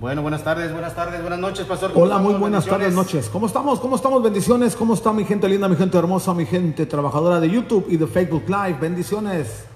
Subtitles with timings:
[0.00, 1.92] Bueno, buenas tardes, buenas tardes, buenas noches, pastor.
[1.94, 3.28] Hola, muy buenas tardes, noches.
[3.28, 3.80] ¿Cómo estamos?
[3.80, 4.22] ¿Cómo estamos?
[4.22, 4.74] Bendiciones.
[4.74, 8.06] ¿Cómo está mi gente linda, mi gente hermosa, mi gente trabajadora de YouTube y de
[8.06, 8.78] Facebook Live?
[8.80, 9.66] Bendiciones.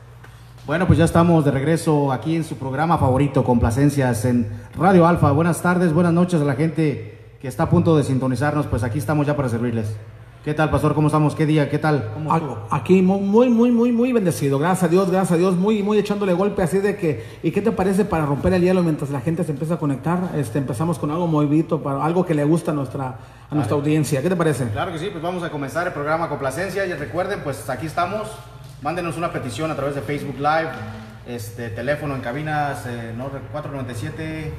[0.66, 4.48] Bueno, pues ya estamos de regreso aquí en su programa favorito, Complacencias en
[4.78, 5.30] Radio Alfa.
[5.30, 8.66] Buenas tardes, buenas noches a la gente que está a punto de sintonizarnos.
[8.66, 9.94] Pues aquí estamos ya para servirles.
[10.44, 10.94] ¿Qué tal, pastor?
[10.94, 11.34] ¿Cómo estamos?
[11.34, 11.70] ¿Qué día?
[11.70, 12.10] ¿Qué tal?
[12.12, 12.66] ¿Cómo estuvo?
[12.70, 14.58] Aquí muy, muy, muy, muy bendecido.
[14.58, 15.56] Gracias a Dios, gracias a Dios.
[15.56, 17.38] Muy, muy echándole golpe así de que...
[17.42, 20.32] ¿Y qué te parece para romper el hielo mientras la gente se empieza a conectar?
[20.36, 23.16] Este, empezamos con algo movidito, para algo que le gusta a nuestra,
[23.48, 24.20] a nuestra audiencia.
[24.20, 24.68] ¿Qué te parece?
[24.68, 26.84] Claro que sí, pues vamos a comenzar el programa Complacencia.
[26.84, 28.30] Y recuerden, pues aquí estamos.
[28.82, 30.72] Mándenos una petición a través de Facebook Live,
[31.26, 34.52] este teléfono en cabinas eh, no, 497...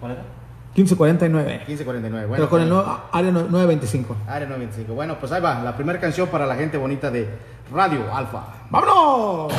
[0.00, 0.39] ¿Cuál era?
[0.74, 1.64] 1549.
[1.66, 2.40] 1549, bueno.
[2.42, 4.16] Pero con el nuevo, área 925.
[4.26, 4.94] Área 925.
[4.94, 7.28] Bueno, pues ahí va, la primera canción para la gente bonita de
[7.72, 8.44] Radio Alfa.
[8.70, 9.52] ¡Vámonos!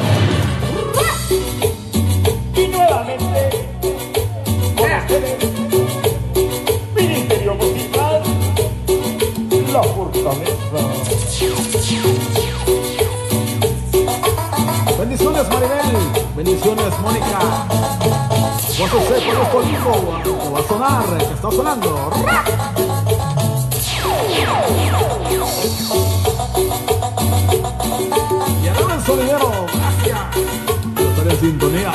[2.55, 3.49] Y nuevamente,
[4.77, 5.37] con ustedes,
[6.95, 8.21] Ministerio Musical,
[9.73, 10.61] La Fortaleza.
[15.11, 16.25] Bendiciones, Maribel.
[16.37, 17.39] Bendiciones, Mónica.
[18.77, 22.11] José sé por esto mismo va a sonar, que está sonando.
[28.63, 30.19] Y ahora el sonidero, gracias.
[30.97, 31.91] Estar en sintonía.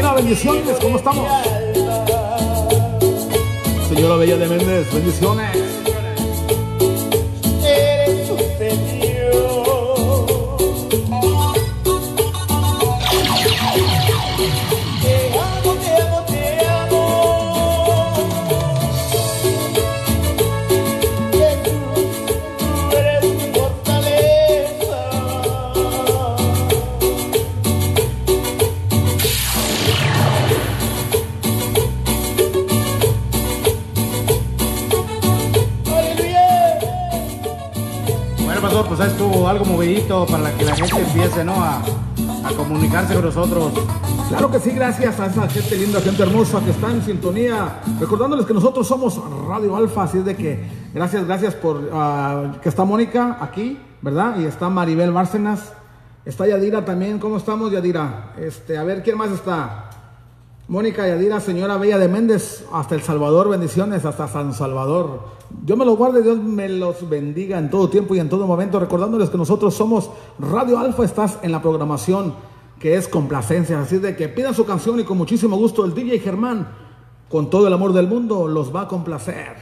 [0.00, 1.30] Bendiciones, ¿cómo estamos?
[3.88, 5.79] Señora Bella de Méndez, bendiciones.
[40.10, 41.54] Para que la gente empiece, ¿no?
[41.54, 41.76] A,
[42.44, 43.72] a comunicarse con nosotros.
[44.28, 47.80] Claro que sí, gracias a esa gente linda, gente hermosa que está en sintonía.
[48.00, 52.68] Recordándoles que nosotros somos Radio Alfa, así es de que gracias, gracias por ah, que
[52.68, 54.36] está Mónica aquí, ¿verdad?
[54.40, 55.72] Y está Maribel Bárcenas.
[56.24, 57.20] Está Yadira también.
[57.20, 58.32] ¿Cómo estamos, Yadira?
[58.36, 59.89] Este, a ver, ¿quién más está?
[60.70, 65.22] Mónica Yadira, señora Bella de Méndez, hasta El Salvador, bendiciones, hasta San Salvador.
[65.50, 68.78] Dios me los guarde, Dios me los bendiga en todo tiempo y en todo momento,
[68.78, 72.34] recordándoles que nosotros somos Radio Alfa, estás en la programación
[72.78, 76.20] que es complacencia, así de que pidan su canción y con muchísimo gusto el DJ
[76.20, 76.68] Germán,
[77.28, 79.56] con todo el amor del mundo, los va a complacer.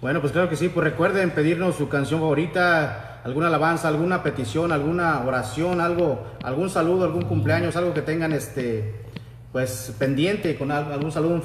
[0.00, 4.72] Bueno, pues claro que sí, pues recuerden pedirnos su canción favorita, alguna alabanza, alguna petición,
[4.72, 9.04] alguna oración, algo, algún saludo, algún cumpleaños, algo que tengan este
[9.56, 11.40] pues pendiente con al- algún saludo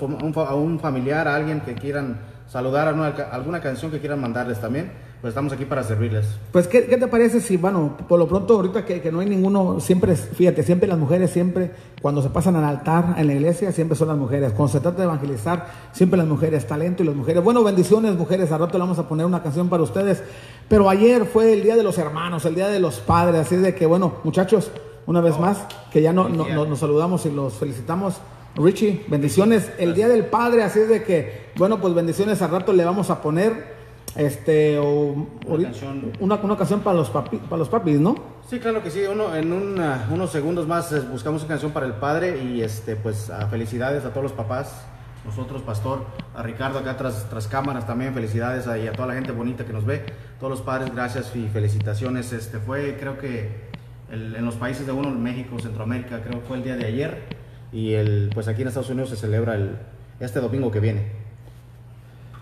[0.45, 4.91] a un familiar, a alguien que quieran saludar, a alguna canción que quieran mandarles también,
[5.21, 6.25] pues estamos aquí para servirles.
[6.51, 9.29] Pues, ¿qué, qué te parece si, bueno, por lo pronto, ahorita que, que no hay
[9.29, 13.71] ninguno, siempre, fíjate, siempre las mujeres, siempre, cuando se pasan al altar en la iglesia,
[13.71, 14.51] siempre son las mujeres.
[14.51, 17.41] Cuando se trata de evangelizar, siempre las mujeres, talento y las mujeres.
[17.41, 20.21] Bueno, bendiciones, mujeres, a rato le vamos a poner una canción para ustedes.
[20.67, 23.73] Pero ayer fue el Día de los Hermanos, el Día de los Padres, así de
[23.73, 24.69] que, bueno, muchachos,
[25.05, 28.15] una vez más, que ya no, no- no- nos saludamos y los felicitamos.
[28.55, 29.71] Richie, bendiciones.
[29.77, 33.09] El Día del Padre, así es de que, bueno, pues bendiciones, al rato le vamos
[33.09, 33.79] a poner
[34.15, 36.11] este o, ahorita- canción.
[36.19, 38.15] una, una canción para los papi, para los papis, ¿no?
[38.49, 39.01] Sí, claro que sí.
[39.09, 42.97] Uno, en una- unos segundos más eh, buscamos una canción para el padre y este,
[42.97, 44.85] pues a felicidades a todos los papás,
[45.25, 46.03] nosotros, pastor,
[46.35, 49.85] a Ricardo acá tras, tras cámaras también, felicidades a toda la gente bonita que nos
[49.85, 50.03] ve,
[50.39, 52.33] todos los padres, gracias y felicitaciones.
[52.33, 53.70] Este fue, creo que
[54.11, 57.23] el- en los países de uno, México, Centroamérica, creo que fue el día de ayer
[57.71, 59.77] y el, pues aquí en Estados Unidos se celebra el,
[60.19, 61.21] este domingo que viene.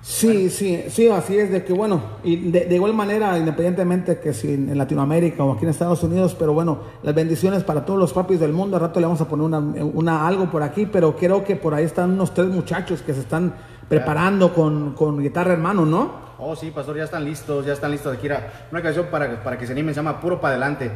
[0.02, 4.34] Sí, sí, sí, así es, de que bueno, y de, de igual manera, independientemente que
[4.34, 8.14] si en, Latinoamérica o aquí en Estados Unidos, pero bueno, las bendiciones para todos los
[8.14, 11.18] papis del mundo, al rato le vamos a poner una, una algo por aquí, pero
[11.18, 13.54] creo que por ahí están unos tres muchachos que se están
[13.90, 16.30] preparando con, con guitarra hermano, ¿no?
[16.40, 18.16] Oh, sí, pastor, ya están listos, ya están listos.
[18.16, 18.28] Aquí
[18.72, 20.90] una canción para, para que se animen, se llama Puro para adelante.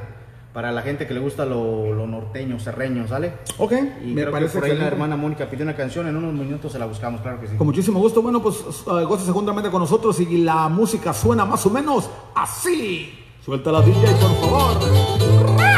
[0.53, 3.33] Para la gente que le gusta lo, lo norteño, serreño, ¿sale?
[3.57, 3.73] Ok,
[4.03, 6.31] Y me creo parece que por ahí la hermana Mónica pidió una canción, en unos
[6.31, 7.55] minutos se la buscamos, claro que sí.
[7.57, 8.21] Con muchísimo gusto.
[8.21, 13.19] Bueno, pues uh, gócese juntamente con nosotros y la música suena más o menos así.
[13.43, 15.72] Suelta la DJ, por favor.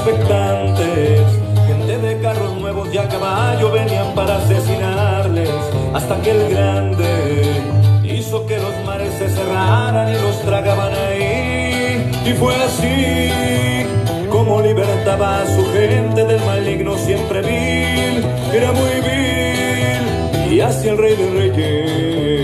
[0.00, 1.20] Expectantes,
[1.66, 5.50] gente de carros nuevos y a caballo venían para asesinarles.
[5.92, 7.62] Hasta que el grande
[8.04, 12.10] hizo que los mares se cerraran y los tragaban ahí.
[12.24, 13.84] Y fue así
[14.30, 18.24] como libertaba a su gente del maligno siempre vil.
[18.54, 22.40] Era muy vil y hacia el rey de reyes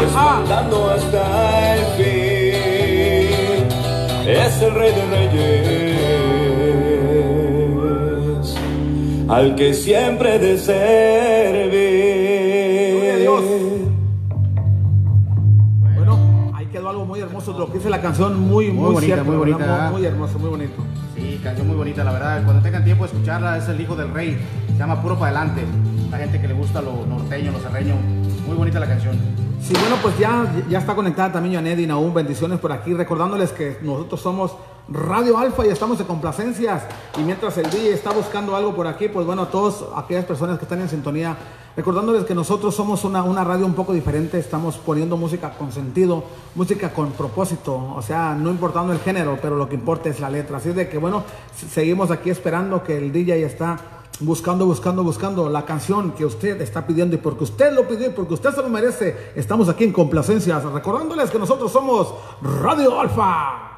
[0.00, 2.42] desmandando hasta el fin.
[4.24, 5.61] Es el rey de reyes,
[9.32, 11.72] al que siempre de servir.
[13.20, 13.42] Dios.
[15.94, 17.58] Bueno, ahí quedó algo muy hermoso.
[17.58, 19.58] Lo que dice la canción, muy, muy, Muy bonita, cierto, muy ¿verdad?
[19.58, 19.90] bonita.
[19.90, 20.74] Muy, muy hermoso, muy bonito.
[21.14, 22.44] Sí, canción muy bonita, la verdad.
[22.44, 24.36] Cuando tengan tiempo de escucharla, es el hijo del rey.
[24.72, 25.62] Se llama Puro para adelante.
[26.10, 27.94] La gente que le gusta lo norteño, lo serreño.
[28.46, 29.16] Muy bonita la canción.
[29.62, 32.12] Sí, bueno, pues ya, ya está conectada también Janet y Naum.
[32.12, 32.92] Bendiciones por aquí.
[32.92, 34.56] Recordándoles que nosotros somos
[34.92, 36.84] Radio Alfa y estamos de complacencias.
[37.18, 40.58] Y mientras el DJ está buscando algo por aquí, pues bueno, a todas aquellas personas
[40.58, 41.36] que están en sintonía,
[41.74, 44.38] recordándoles que nosotros somos una, una radio un poco diferente.
[44.38, 46.24] Estamos poniendo música con sentido,
[46.54, 47.94] música con propósito.
[47.96, 50.58] O sea, no importando el género, pero lo que importa es la letra.
[50.58, 51.24] Así de que, bueno,
[51.70, 53.78] seguimos aquí esperando que el DJ está
[54.20, 58.10] buscando, buscando, buscando la canción que usted está pidiendo y porque usted lo pidió y
[58.10, 63.71] porque usted se lo merece, estamos aquí en complacencias, recordándoles que nosotros somos Radio Alfa.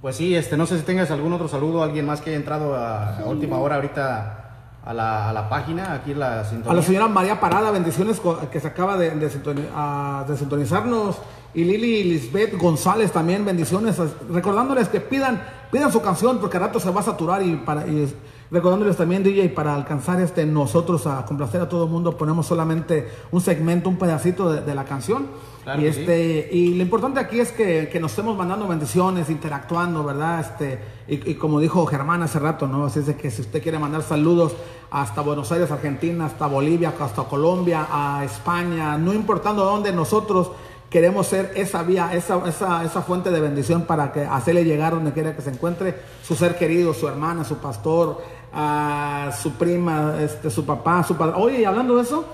[0.00, 2.76] Pues sí, este, no sé si tengas algún otro saludo, alguien más que haya entrado
[2.76, 4.44] a, a última hora ahorita
[4.84, 6.70] a la, a la página, aquí la sintonía.
[6.70, 11.16] A la señora María Parada, bendiciones que se acaba de, de de sintonizarnos.
[11.52, 13.96] Y Lili Lisbeth González también, bendiciones.
[14.30, 17.42] Recordándoles que pidan, pidan su canción porque al rato se va a saturar.
[17.42, 18.14] Y, para, y
[18.50, 23.08] recordándoles también, DJ, para alcanzar este nosotros a complacer a todo el mundo, ponemos solamente
[23.30, 25.26] un segmento, un pedacito de, de la canción.
[25.64, 26.00] Claro y, sí.
[26.00, 30.40] este, y lo importante aquí es que, que nos estemos mandando bendiciones, interactuando, ¿verdad?
[30.40, 32.86] Este, y, y como dijo Germán hace rato, ¿no?
[32.86, 34.54] Así es de que si usted quiere mandar saludos
[34.90, 40.52] hasta Buenos Aires, Argentina, hasta Bolivia, hasta Colombia, a España, no importando dónde nosotros
[40.90, 45.12] queremos ser esa vía, esa, esa, esa fuente de bendición para que hacerle llegar donde
[45.12, 48.22] quiera que se encuentre su ser querido, su hermana, su pastor,
[48.54, 51.34] a su prima, este, su papá, su padre.
[51.36, 52.24] Oye, y hablando de eso,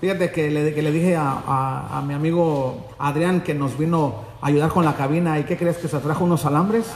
[0.00, 4.48] Fíjate que le, que le dije a, a- mi amigo Adrián que nos vino a
[4.48, 6.84] ayudar con la cabina y ¿qué crees que se trajo unos alambres?
[6.88, 6.94] Yo,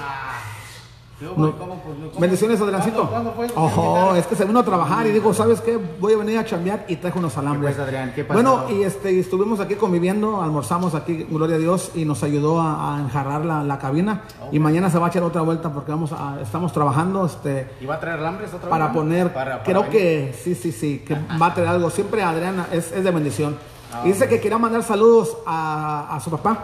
[1.21, 1.35] No.
[1.59, 2.21] ¿cómo, pues, cómo?
[2.21, 3.09] Bendiciones, Adriancito.
[3.09, 3.63] ¿Cuándo, cuándo fue?
[3.65, 5.77] Ojo, es que se vino a trabajar y dijo, ¿sabes qué?
[6.01, 7.77] Voy a venir a chambear y trajo unos alambres.
[7.79, 8.13] Adrián?
[8.15, 8.35] ¿Qué pasó?
[8.41, 12.97] Bueno, y este, estuvimos aquí conviviendo, almorzamos aquí, gloria a Dios, y nos ayudó a,
[12.97, 14.23] a enjarrar la, la cabina.
[14.53, 17.87] Y mañana se va a echar otra vuelta porque vamos a, estamos trabajando, este, ¿Y
[17.87, 18.71] va a traer alambres otra vez?
[18.71, 19.91] para poner, Para- para creo venir.
[19.99, 21.91] que sí, sí, sí, que va a traer algo.
[21.91, 23.57] Siempre Adriana es, es de bendición.
[24.05, 26.59] Y dice que quería mandar saludos a, a su papá,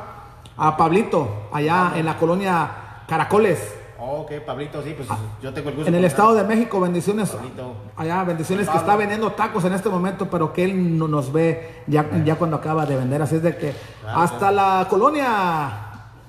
[0.57, 2.71] a Pablito, allá en la colonia
[3.09, 3.59] Caracoles.
[4.07, 5.09] Oh, ok, Pablito, sí, pues
[5.41, 5.89] yo tengo el gusto.
[5.89, 7.31] En el Estado de México, bendiciones.
[7.31, 7.75] Pablito.
[7.97, 11.83] Allá, bendiciones que está vendiendo tacos en este momento, pero que él no nos ve
[11.87, 13.23] ya, ya cuando acaba de vender.
[13.23, 15.71] Así es de que Claro, hasta la colonia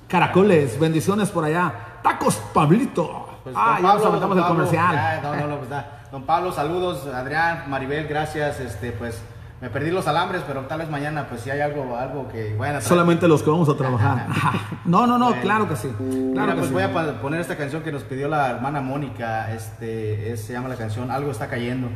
[0.07, 1.99] Caracoles, bendiciones por allá.
[2.01, 3.27] Tacos Pablito.
[3.43, 4.95] Pues, ah, ya nos Pablo, aventamos don el Pablo, comercial.
[4.95, 5.69] ya, no, no, no, pues.
[6.11, 9.21] Don Pablo, saludos, Adrián, Maribel, gracias, este, pues,
[9.61, 12.75] me perdí los alambres, pero tal vez mañana, pues, si hay algo, algo que vayan
[12.77, 12.81] a.
[12.81, 14.27] Solamente los que vamos a trabajar.
[14.85, 15.41] no, no, no, Bueno.
[15.41, 15.87] claro que sí.
[15.97, 16.73] Claro Mira, que pues sí.
[16.73, 20.67] voy a poner esta canción que nos pidió la hermana Mónica, este, es- se llama
[20.69, 21.87] la canción Algo está cayendo,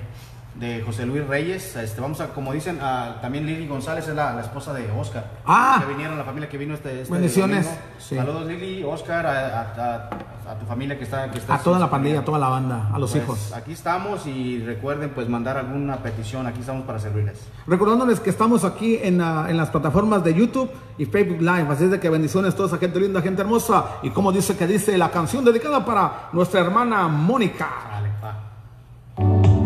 [0.60, 4.34] de José Luis Reyes, este, vamos a, como dicen, a- también Lili González es la,
[4.34, 5.78] la esposa de Oscar, Ah.
[5.80, 8.16] que vinieron, la familia que vino este, este Bendiciones, sí.
[8.18, 10.10] Saludos Lili, Oscar, a, a- a-
[10.51, 12.89] a tu familia que está, que está A toda la pandilla, a toda la banda,
[12.92, 13.54] a los Pues, hijos.
[13.54, 17.39] Aquí estamos y recuerden pues mandar alguna petición, aquí estamos para servirles.
[17.68, 21.68] Recordándoles que estamos aquí en, la- en las plataformas de YouTube y Facebook Live.
[21.70, 23.86] Así es de que bendiciones a toda esa gente linda, gente hermosa.
[24.04, 27.70] Y como dice que dice la canción dedicada para nuestra hermana Mónica.
[27.92, 29.59] Dale, va.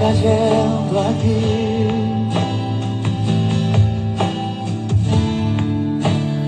[0.00, 1.42] Cayendo aquí.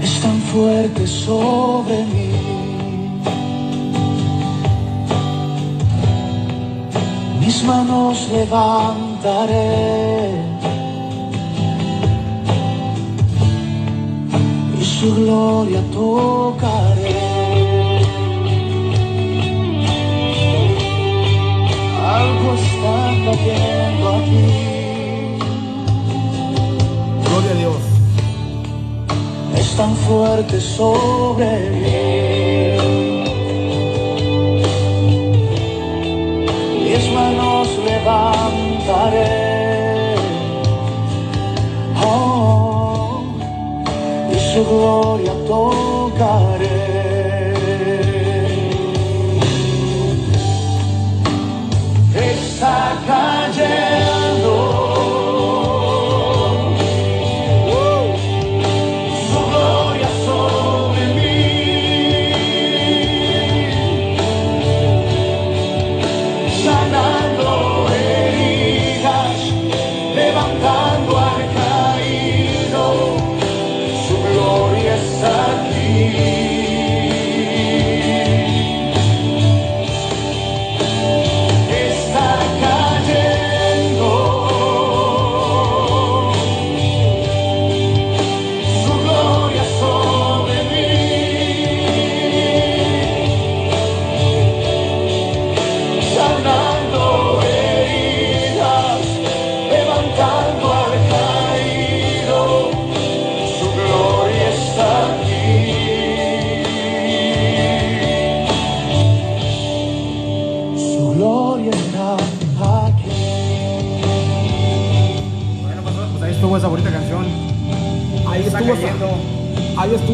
[0.03, 2.31] Es tan fuerte sobre mí.
[7.41, 9.69] Mis manos levantaré.
[14.81, 17.39] Y su gloria tocaré.
[22.19, 22.51] Algo
[22.89, 24.47] está cayendo aquí.
[27.25, 27.83] Gloria a Dios.
[29.57, 31.89] Es tan fuerte sobre mí.
[36.85, 39.49] Mis manos levantaré.
[42.03, 43.23] Oh,
[44.33, 46.58] y su gloria tocaré.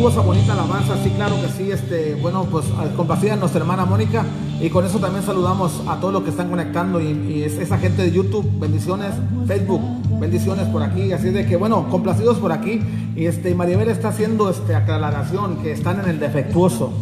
[0.09, 1.71] Estuvo esa bonita alabanza, sí, claro que sí.
[1.71, 4.25] Este, bueno, pues ah, complacida nuestra hermana Mónica.
[4.61, 7.79] Y con eso también saludamos a todos los que están conectando y, y es- esa
[7.79, 9.13] gente de YouTube, bendiciones,
[9.47, 9.81] Facebook,
[10.21, 11.13] bendiciones por aquí.
[11.13, 12.81] Así de que, bueno, complacidos por aquí.
[13.17, 16.93] Y este, Maribel está haciendo este, aclaración que están en el defectuoso.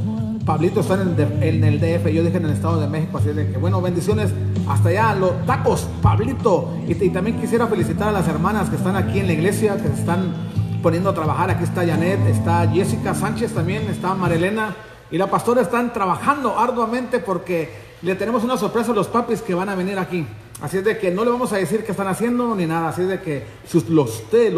[0.46, 3.28] Pablito está en el, en el DF, yo dije en el Estado de México, así
[3.28, 4.30] de que bueno, bendiciones
[4.68, 6.68] hasta allá, los tacos, Pablito.
[6.88, 9.86] Y, y también quisiera felicitar a las hermanas que están aquí en la iglesia, que
[9.88, 10.34] están
[10.82, 11.50] poniendo a trabajar.
[11.50, 14.74] Aquí está Janet, está Jessica Sánchez también, está Marilena
[15.10, 17.70] y la pastora están trabajando arduamente porque
[18.02, 20.26] le tenemos una sorpresa a los papis que van a venir aquí.
[20.60, 22.88] Así es de que no le vamos a decir qué están haciendo ni nada.
[22.88, 24.06] Así es de que si usted lo-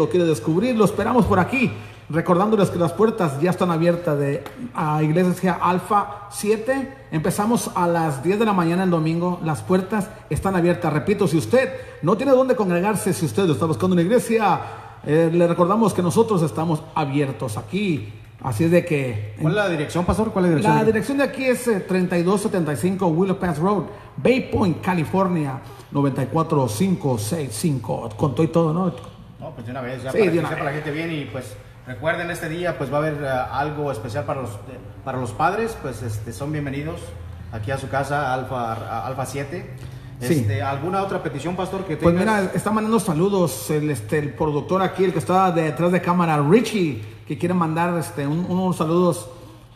[0.05, 1.71] lo quiere descubrir, lo esperamos por aquí.
[2.07, 4.43] Recordándoles que las puertas ya están abiertas de
[4.75, 6.93] a Iglesia Alfa 7.
[7.11, 9.39] Empezamos a las 10 de la mañana el domingo.
[9.43, 10.93] Las puertas están abiertas.
[10.93, 11.67] Repito, si usted
[12.03, 14.59] no tiene dónde congregarse, si usted está buscando una iglesia,
[15.05, 18.11] eh, le recordamos que nosotros estamos abiertos aquí.
[18.41, 20.31] Así es de que ¿Cuál es la dirección, pastor?
[20.31, 20.77] ¿Cuál es la dirección?
[20.77, 23.83] la dirección de aquí es eh, 3275 Willow Pass Road,
[24.17, 28.09] Bay Point, California, 94565.
[28.17, 28.93] Con todo y todo, ¿no?
[29.39, 31.55] No, pues de una vez, ya Sí, para que sepa la gente bien y pues
[31.87, 35.29] Recuerden, este día pues va a haber eh, algo especial para los, eh, para los
[35.31, 36.99] padres, pues este, son bienvenidos
[37.51, 39.69] aquí a su casa, Alfa, Alfa 7.
[40.27, 40.33] Sí.
[40.41, 44.81] Este, ¿Alguna otra petición, pastor, que Pues mira, está mandando saludos el, este, el productor
[44.81, 49.27] aquí, el que está detrás de cámara, Richie, que quiere mandar este, un- unos saludos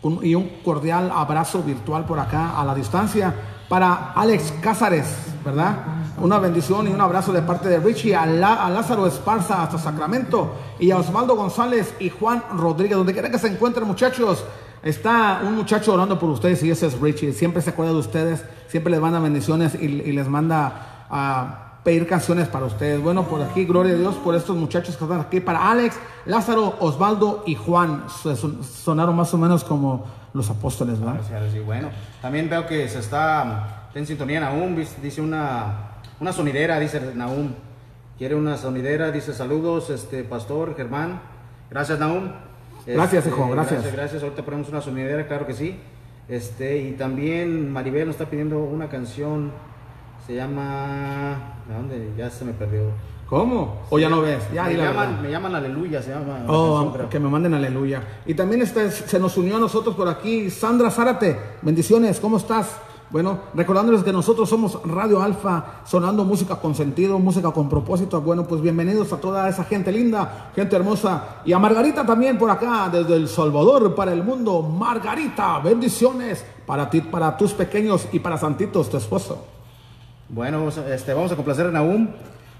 [0.01, 3.33] un- y un cordial abrazo virtual por acá a la distancia
[3.67, 5.05] para Alex Cázares,
[5.45, 5.77] ¿verdad?
[6.21, 9.77] Una bendición y un abrazo de parte de Richie a, La- a Lázaro Esparza hasta
[9.77, 14.43] Sacramento y a Osvaldo González y Juan Rodríguez, donde quiera que se encuentren muchachos.
[14.83, 17.33] Está un muchacho orando por ustedes y ese es Richie.
[17.33, 22.07] Siempre se acuerda de ustedes, siempre les manda bendiciones y, y les manda a pedir
[22.07, 23.01] canciones para ustedes.
[23.01, 25.39] Bueno, por aquí, gloria a Dios por estos muchachos que están aquí.
[25.39, 28.05] Para Alex, Lázaro, Osvaldo y Juan.
[28.83, 31.15] Sonaron más o menos como los apóstoles, ¿verdad?
[31.15, 31.89] Gracias, sí, bueno.
[32.21, 37.53] También veo que se está, en sintonía Nahum, dice una, una sonidera, dice Nahum.
[38.17, 41.21] Quiere una sonidera, dice saludos, este pastor Germán.
[41.69, 42.31] Gracias, Nahum.
[42.93, 43.81] Gracias, Este, hijo, gracias.
[43.81, 44.23] Gracias, gracias.
[44.23, 45.79] Ahorita ponemos una sonidera, claro que sí.
[46.27, 49.51] Este, y también Maribel nos está pidiendo una canción,
[50.27, 51.55] se llama...
[51.67, 52.11] ¿De dónde?
[52.17, 52.91] Ya se me perdió.
[53.27, 53.81] ¿Cómo?
[53.91, 54.39] ¿O ya no ves?
[54.53, 56.39] Ya, me, llaman, me llaman Aleluya, se llama.
[56.39, 58.01] la Oh, que me manden aleluya.
[58.25, 61.37] Y también está- se nos unió a nosotros por aquí Sandra Zárate.
[61.61, 62.75] Bendiciones, ¿cómo estás?
[63.11, 68.21] Bueno, recordándoles que nosotros somos Radio Alfa, sonando música con sentido, música con propósito.
[68.21, 71.41] Bueno, pues bienvenidos a toda esa gente linda, gente hermosa.
[71.43, 74.61] Y a Margarita también por acá, desde El Salvador para el mundo.
[74.61, 79.43] Margarita, bendiciones para ti, para tus pequeños y para Santitos, tu esposo.
[80.29, 82.09] Bueno, este, vamos a complacer a Nahum.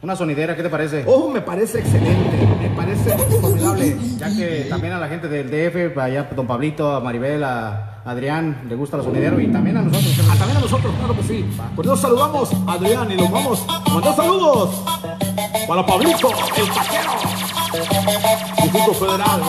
[0.02, 1.04] Una sonidera, ¿qué te parece?
[1.06, 2.59] Oh, me parece excelente,
[2.90, 3.98] parece formidable.
[4.18, 8.66] Ya que también a la gente del DF, allá don Pablito, a Maribel, a Adrián,
[8.68, 10.28] le gusta el sonidero y también a nosotros.
[10.30, 11.46] Ah, también a nosotros, claro que sí.
[11.76, 14.84] Pues nos saludamos, Adrián, y los vamos a mandar saludos
[15.68, 17.12] para Pablito, el taquero.
[18.64, 19.42] Distrito Federal.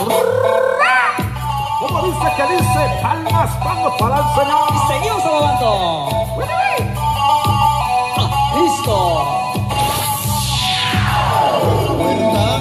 [1.81, 2.99] ¿Cómo dice que dice?
[3.03, 4.69] Palmas, palmas para el Señor.
[4.89, 6.21] Seguimos alabando.
[12.33, 12.60] A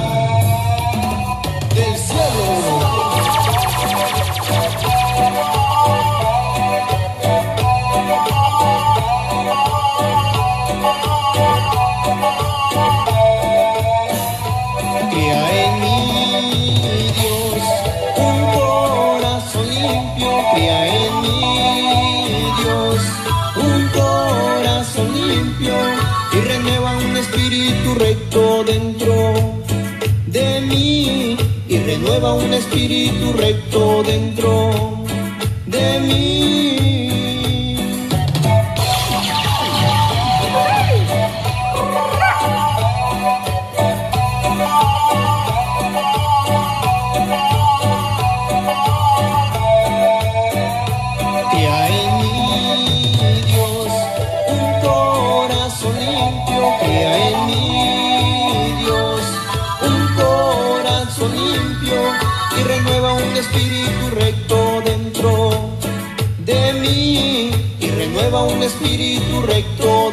[28.30, 29.34] recto dentro
[30.28, 31.38] de mí.
[31.68, 35.04] Y renueva un espíritu recto dentro
[35.66, 36.79] de mí.
[68.64, 70.09] Espíritu recto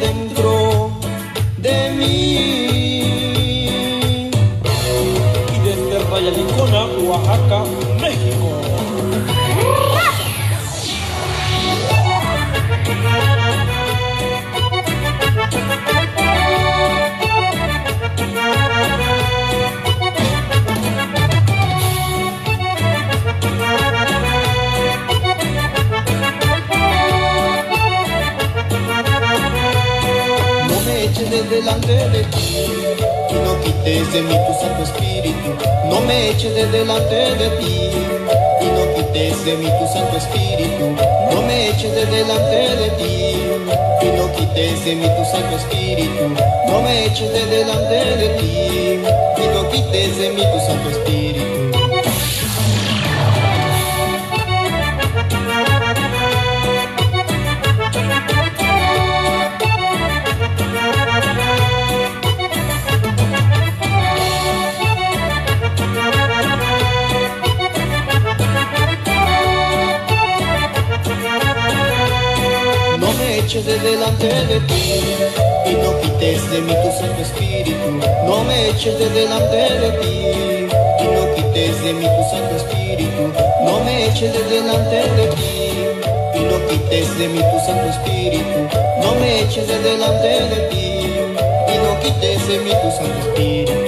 [36.46, 37.90] Eches de delante de ti
[38.60, 40.94] y no quites de mí tu Santo Espíritu.
[41.32, 43.34] No me eches de delante de ti
[44.00, 46.36] y no quites de mí tu Santo Espíritu.
[46.68, 49.00] No me eches de delante de ti
[49.42, 51.85] y no quites de mí tu Santo Espíritu.
[73.82, 75.02] Delante de ti
[75.66, 78.00] y no quites de mí tu Santo Espíritu.
[78.24, 80.68] No me eches de delante de ti
[81.00, 83.32] y no quites de mí tu Santo Espíritu.
[83.64, 85.72] No me eches de delante de ti
[86.34, 88.58] y no quites de mí tu Santo Espíritu.
[89.02, 91.10] No me eches de delante de ti
[91.68, 93.85] y no quites de mí tu Santo Espíritu.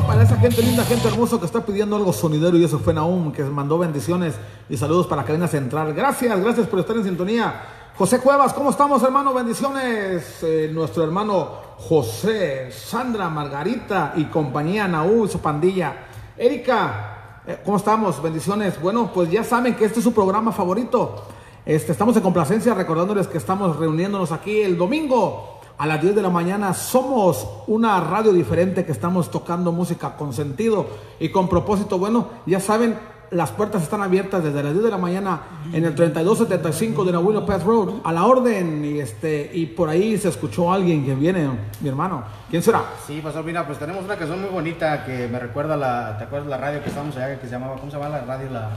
[0.00, 3.32] Para esa gente linda, gente hermosa que está pidiendo algo sonidero y eso fue Naum,
[3.32, 4.34] que mandó bendiciones
[4.68, 5.94] y saludos para la cadena central.
[5.94, 7.62] Gracias, gracias por estar en sintonía.
[7.96, 9.32] José Cuevas, ¿cómo estamos, hermano?
[9.32, 10.42] Bendiciones.
[10.42, 15.94] Eh, nuestro hermano José, Sandra, Margarita y compañía, Naú su pandilla.
[16.36, 18.20] Erika, eh, ¿cómo estamos?
[18.20, 18.80] Bendiciones.
[18.80, 21.24] Bueno, pues ya saben que este es su programa favorito.
[21.64, 26.22] Este, estamos en complacencia recordándoles que estamos reuniéndonos aquí el domingo a las 10 de
[26.22, 26.74] la mañana.
[26.74, 30.86] Somos una radio diferente que estamos tocando música con sentido
[31.18, 31.98] y con propósito.
[31.98, 32.96] Bueno, ya saben,
[33.30, 35.40] las puertas están abiertas desde las 10 de la mañana
[35.72, 40.16] en el 3275 de Nahuino Path Road a la orden y este y por ahí
[40.18, 41.48] se escuchó alguien que viene,
[41.80, 42.24] mi hermano.
[42.50, 42.82] ¿Quién será?
[43.06, 46.48] Sí, Pastor, mira, pues tenemos una canción muy bonita que me recuerda la, ¿te acuerdas
[46.48, 48.50] la radio que estábamos allá que se llamaba, ¿cómo se llama la radio?
[48.50, 48.70] La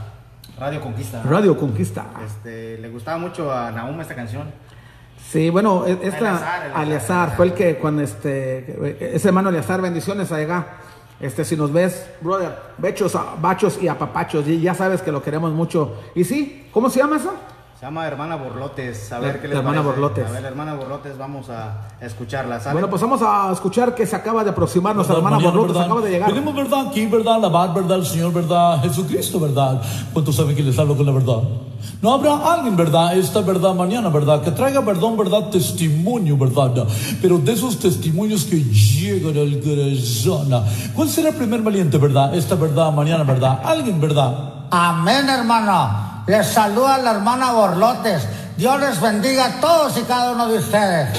[0.60, 1.22] Radio Conquista.
[1.24, 2.06] Radio Conquista.
[2.26, 4.48] Este, le gustaba mucho a Nahum esta canción.
[5.32, 6.38] Sí, bueno, e- esta
[6.76, 10.66] Aliazar fue el que cuando este ese hermano Aliazar, bendiciones allá.
[11.20, 15.22] Este, si nos ves, brother, bechos, a- bachos y apapachos, y ya sabes que lo
[15.24, 16.00] queremos mucho.
[16.13, 17.34] Y sí, ¿cómo se llama eso?
[17.80, 19.12] Se llama Hermana Borlotes.
[19.12, 20.02] A La- ver qué les Hermana parece.
[20.02, 20.26] Borlotes.
[20.28, 22.60] A ver, Hermana Borlotes, vamos a escucharla.
[22.60, 22.74] ¿sale?
[22.74, 25.86] Bueno, pues vamos a escuchar que se acaba de aproximar nuestra ¿Verdad, hermana Borlotes, verdad?
[25.86, 26.34] acaba de llegar.
[26.34, 26.88] Venimos, ¿verdad?
[26.88, 27.36] Aquí, ¿verdad?
[27.36, 27.98] Alabar, ¿verdad?
[28.00, 28.82] El Señor, ¿verdad?
[28.82, 29.80] Jesucristo, ¿verdad?
[30.12, 31.38] ¿Cuántos saben que les hablo con la verdad?
[32.02, 33.16] No habrá alguien, ¿verdad?
[33.16, 34.42] Esta verdad mañana, ¿verdad?
[34.42, 35.50] Que traiga, perdón, ¿verdad?
[35.52, 36.84] Testimonio, ¿verdad?
[37.22, 40.63] Pero de esos testimonios que llegan al corazón.
[40.96, 42.34] ¿Cuál será el primer valiente, verdad?
[42.34, 43.60] Esta verdad mañana, ¿verdad?
[43.63, 44.34] Alguien, ¿verdad?
[44.72, 46.17] Amén, hermano.
[46.28, 48.24] Les saluda la hermana Borlotes.
[48.58, 51.10] Dios les bendiga a todos y cada uno de ustedes.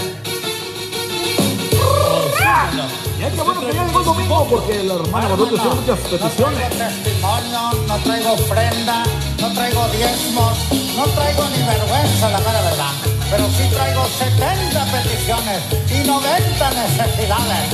[3.19, 5.99] Y es que bueno que ya llegó el domingo porque la hermana Borlotes tiene muchas
[5.99, 6.69] No peticiones.
[6.69, 9.03] traigo testimonio, no traigo ofrenda,
[9.41, 10.59] no traigo diezmos,
[10.97, 12.93] no traigo ni vergüenza, la mera verdad.
[13.31, 17.69] Pero sí traigo 70 peticiones y 90 necesidades.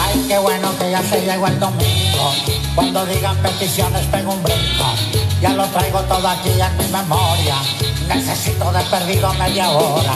[0.00, 2.32] Ay, qué bueno que ya se llegó el domingo.
[2.74, 4.84] Cuando digan peticiones pego un brinco.
[5.40, 7.56] Ya lo traigo todo aquí en mi memoria.
[8.08, 10.14] Necesito de perdido media hora.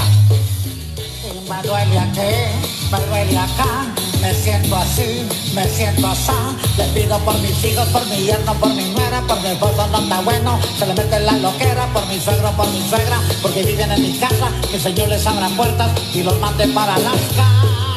[1.49, 3.87] Me duele aquí, me duele acá,
[4.21, 6.33] me siento así, me siento así.
[6.77, 9.99] Le pido por mis hijos, por mi yerno, por mi nuera, por mi esposo no
[10.01, 13.91] está bueno, se le mete la loquera, por mi suegro, por mi suegra, porque viven
[13.93, 17.88] en mi casa, que el Señor les abra puertas y los mande para Alaska.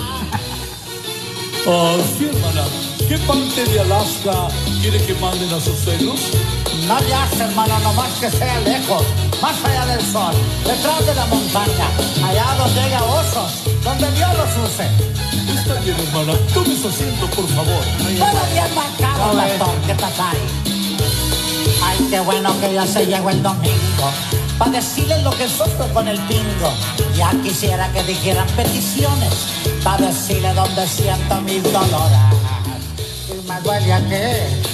[1.68, 2.64] Ah, sí, hermana.
[3.08, 4.48] ¿Qué parte de Alaska
[4.82, 6.20] quiere que manden a sus suegros?
[6.88, 9.04] No le hace, hermano, nomás que sea lejos,
[9.42, 10.34] más allá del sol,
[10.66, 11.88] detrás de la montaña,
[12.26, 13.52] allá donde haya osos,
[13.84, 14.88] donde Dios los use.
[15.60, 16.34] Está bien, hermana.
[16.54, 17.84] Tome su asiento, por favor.
[18.08, 20.38] Bien marcado, doctor, ¿qué estás ahí?
[21.84, 24.12] Ay, qué bueno que ya se llegó el domingo.
[24.62, 26.72] Para decirles lo que sufro con el pingo.
[27.16, 29.34] Ya quisiera que dijeran peticiones.
[29.84, 32.22] Para decirle dónde siento mis dolores.
[33.48, 34.14] Me duele aquí,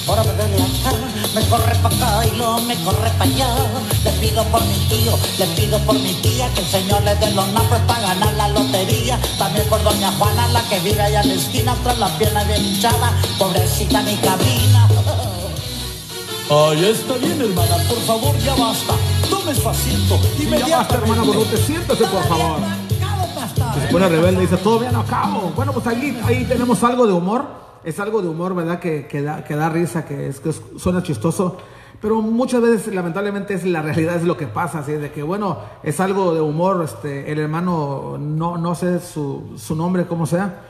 [0.06, 0.92] ahora me duele acá.
[1.34, 3.48] Me corre para acá y luego me corre para allá.
[4.04, 6.50] Le pido por mi tío, le pido por mi tía.
[6.54, 9.18] Que el Señor le dé los nombres para ganar la lotería.
[9.38, 11.78] También por doña Juana, la que vive allá en la esquina.
[11.84, 13.14] Tras la pierna bien hinchada.
[13.40, 14.90] Pobrecita mi cabrina.
[16.50, 17.78] Ay, está bien, hermana.
[17.88, 18.94] Por favor, ya basta.
[19.30, 20.20] Tome su asiento.
[20.68, 22.60] Ya basta, hermana Borlotes, siéntese por favor.
[23.82, 25.52] Se pone rebelde y dice, todo bien acabo.
[25.56, 27.46] Bueno, pues ahí, ahí tenemos algo de humor.
[27.84, 28.80] Es algo de humor, ¿verdad?
[28.80, 31.58] Que, que, da, que da risa, que, es, que es- suena chistoso.
[32.02, 34.80] Pero muchas veces, lamentablemente, es la realidad, es lo que pasa.
[34.80, 36.82] Así de que, bueno, es algo de humor.
[36.84, 40.62] Este, el hermano, no, no sé su, su nombre, cómo sea,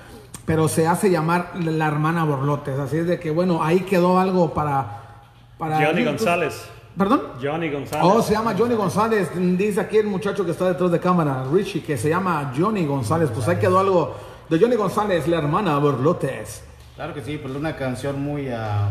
[0.46, 2.78] pero se hace llamar la hermana Borlotes.
[2.80, 5.22] Así es de que, bueno, ahí quedó algo para.
[5.58, 6.62] para Johnny González.
[6.98, 7.22] ¿Perdón?
[7.42, 8.06] Johnny González.
[8.06, 9.30] Oh, se llama Johnny González.
[9.36, 13.30] Dice aquí el muchacho que está detrás de cámara, Richie, que se llama Johnny González.
[13.34, 14.16] Pues ahí quedó algo
[14.50, 16.64] de Johnny González, la hermana Borlotes.
[16.96, 18.90] Claro que sí, pues una canción muy, ah,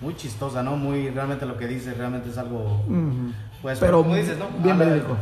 [0.00, 0.76] muy chistosa, ¿no?
[0.76, 2.82] Muy, realmente lo que dice realmente es algo,
[3.60, 4.46] pues, Pero como dices, ¿no?
[4.62, 5.16] bien verídico.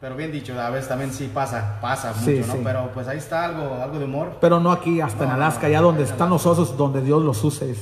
[0.00, 2.52] Pero bien dicho, a veces también sí pasa, pasa mucho, Sí, ¿no?
[2.52, 2.60] sí.
[2.62, 4.36] Pero pues ahí está algo, algo de humor.
[4.40, 6.34] Pero no aquí, hasta en No, Alaska, no, allá no, donde no, están no.
[6.34, 7.74] los osos, donde Dios los use.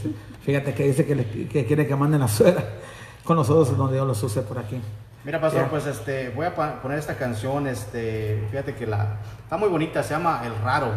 [0.42, 2.64] Fíjate que dice que, le- que quiere que manden la suegra
[3.26, 4.80] con los osos donde Dios los use por aquí.
[5.24, 9.68] Mira, pastor, pues este, voy a poner esta canción, este, fíjate que la, está muy
[9.68, 10.92] bonita, se llama El Raro,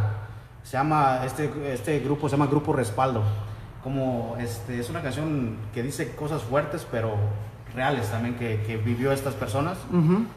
[0.63, 3.23] se llama, este, este grupo se llama Grupo Respaldo,
[3.83, 7.15] como, este, es una canción que dice cosas fuertes, pero
[7.79, 9.77] reales también que, que vivió estas personas.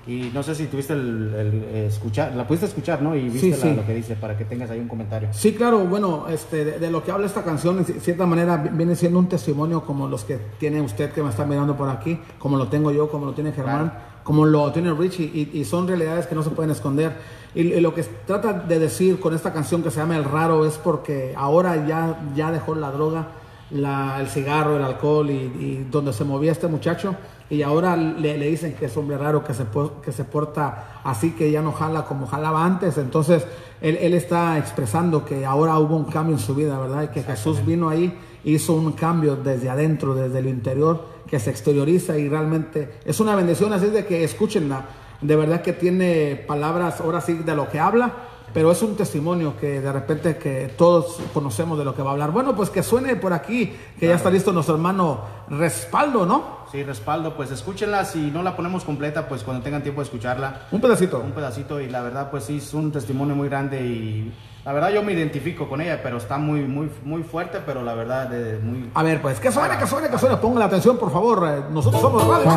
[0.07, 3.17] Y no sé si tuviste el, el, eh, escuchar, la pudiste escuchar, ¿no?
[3.17, 3.75] Y viste Sí, la- sí.
[3.75, 5.29] lo que dice para que tengas ahí un comentario.
[5.33, 8.57] Sí, claro, bueno, este, de, de lo que habla esta canción, en ci- cierta manera
[8.59, 11.89] vi- viene siendo un testimonio como los que tiene usted que me está mirando por
[11.91, 14.05] aquí, como lo tengo yo, como lo tiene Germán, Claro.
[14.23, 17.11] como lo tiene Richie, y, y son realidades que no se pueden esconder.
[17.57, 20.65] Y, y lo que trata de decir con esta canción que se llama El Raro
[20.65, 23.27] es porque ahora ya, ya dejó la droga,
[23.73, 27.15] la- el cigarro, el alcohol y, y donde se movía este muchacho.
[27.51, 29.65] Y ahora le, le dicen que es hombre raro, que se,
[30.03, 32.97] que se porta así, que ya no jala como jalaba antes.
[32.97, 33.47] Entonces,
[33.83, 37.03] él, él está expresando que ahora hubo un cambio en su vida, ¿verdad?
[37.03, 41.51] Y que Jesús vino ahí, hizo un cambio desde adentro, desde el interior, que se
[41.51, 43.73] exterioriza y realmente es una bendición.
[43.75, 44.87] Así de que escúchenla.
[45.21, 48.13] De verdad que tiene palabras, ahora sí, de lo que habla,
[48.55, 52.13] pero es un testimonio que de repente que todos conocemos de lo que va a
[52.13, 52.31] hablar.
[52.31, 56.63] Bueno, pues que suene por aquí, que ya está listo nuestro hermano Respaldo, ¿no?
[56.73, 58.07] Sí, respaldo, pues escúchenla.
[58.07, 61.21] Si no la ponemos completa, pues cuando tengan tiempo de escucharla, Un pedacito.
[61.21, 61.79] un pedacito.
[61.81, 63.83] Y la verdad, pues sí, es un testimonio muy grande.
[63.83, 64.33] Y
[64.65, 67.59] la verdad, yo me identifico con ella, pero está muy, muy, muy fuerte.
[67.67, 68.91] Pero la verdad, de, muy.
[68.95, 70.37] A ver, pues, que suene, que suene, que suene.
[70.39, 71.47] Pongan la atención, por favor.
[71.47, 72.51] Eh, Nosotros somos Radio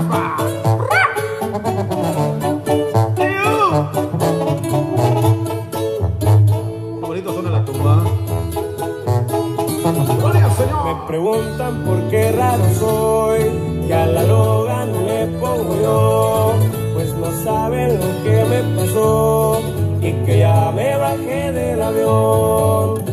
[11.07, 13.39] preguntan por qué raro soy,
[13.87, 16.53] que a la droga no le pongo yo,
[16.93, 19.61] pues no saben lo que me pasó
[20.01, 23.03] y que ya me bajé del avión.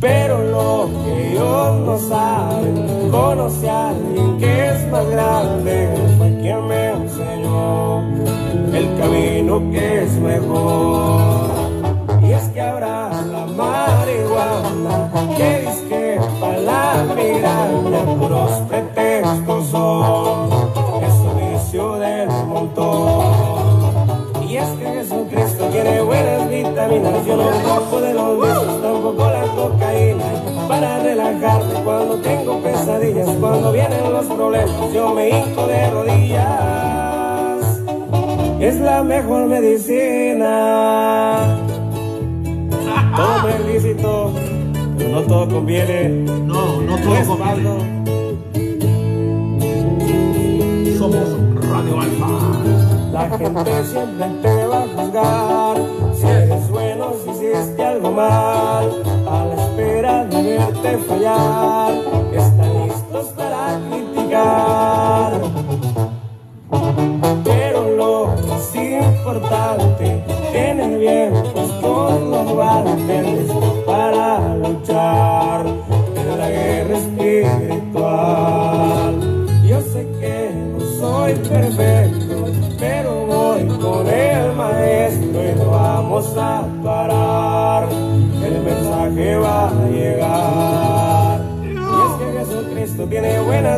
[0.00, 6.68] Pero lo que ellos no saben, conocí a alguien que es más grande, fue quien
[6.68, 8.02] me enseñó
[8.72, 11.20] el camino que es mejor.
[12.22, 13.17] Y es que habrá
[16.40, 20.50] la migraña puros pretextos son.
[21.02, 23.68] Es un vicio del montón.
[24.48, 27.26] Y es que Jesucristo tiene buenas vitaminas.
[27.26, 30.24] Yo no ocupo de los vicios, tampoco la cocaína.
[30.68, 36.48] Para relajarme cuando tengo pesadillas, cuando vienen los problemas, yo me hinco de rodillas.
[38.60, 40.48] Es la mejor medicina.
[43.48, 44.57] Es lícito, pero
[45.06, 46.08] no todo conviene.
[46.08, 47.78] No, no todo Respaldo.
[50.98, 51.28] Somos
[51.70, 52.28] Radio Alfa.
[53.12, 55.76] La gente siempre te va a juzgar
[56.14, 59.02] si eres bueno, si hiciste algo mal.
[59.28, 61.92] A la espera de verte fallar,
[62.32, 65.32] están listos para criticar.
[67.44, 73.77] Pero lo más importante, tener bien los guantes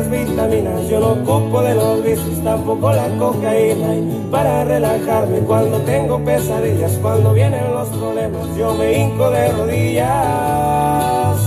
[0.07, 0.87] buenas vitaminas.
[0.89, 3.95] Yo no ocupo de los vicios, tampoco la cocaína.
[3.95, 11.37] Y para relajarme cuando tengo pesadillas, cuando vienen los problemas, yo me hinco de rodillas.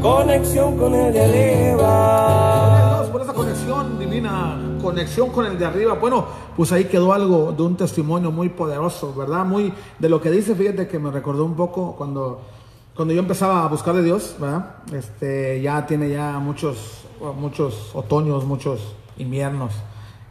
[0.00, 3.08] Conexión con el de arriba.
[3.12, 5.94] Por esa conexión divina, conexión con el de arriba.
[5.94, 9.44] Bueno, pues ahí quedó algo de un testimonio muy poderoso, ¿verdad?
[9.44, 12.40] Muy de lo que dice, fíjate que me recordó un poco cuando,
[12.98, 14.74] cuando yo empezaba a buscar de Dios, ¿verdad?
[14.92, 17.04] Este, ya tiene ya muchos,
[17.36, 19.72] muchos otoños, muchos inviernos.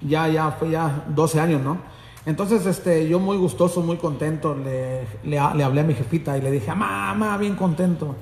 [0.01, 1.77] Ya, ya fue ya 12 años, ¿no?
[2.25, 6.41] Entonces, este, yo muy gustoso, muy contento, le, le, le hablé a mi jefita y
[6.41, 8.15] le dije, mamá, bien contento.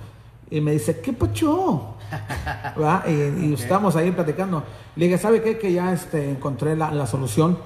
[0.51, 1.95] Y me dice, ¿qué pacho?
[2.77, 3.03] ¿verdad?
[3.07, 4.61] Y, y estamos ahí platicando.
[4.95, 5.57] Le dije, ¿sabe qué?
[5.57, 7.57] Que ya este, encontré la, la solución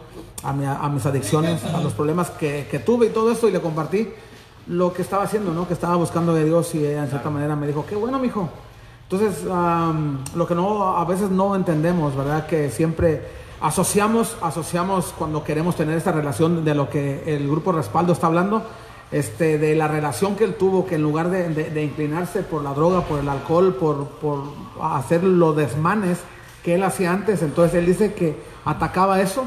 [0.43, 3.51] a, mi- a mis adicciones, a los problemas que, que tuve y todo esto, y
[3.51, 4.07] le compartí
[4.69, 5.67] lo que estaba haciendo, ¿no?
[5.67, 8.49] Que estaba buscando de Dios y ella en cierta manera me dijo, qué bueno, mijo.
[9.09, 12.45] Entonces, am, lo que no, a veces no entendemos, ¿verdad?
[12.45, 13.23] Que siempre
[13.61, 18.61] asociamos, asociamos cuando queremos tener esta relación de lo que el grupo Respaldo está hablando,
[19.11, 22.61] este, de la relación que él tuvo, que en lugar de, de- de inclinarse por
[22.63, 24.43] la droga, por el alcohol, por, por
[24.81, 26.19] hacer los desmanes
[26.63, 29.45] que él hacía antes, entonces él dice que atacaba eso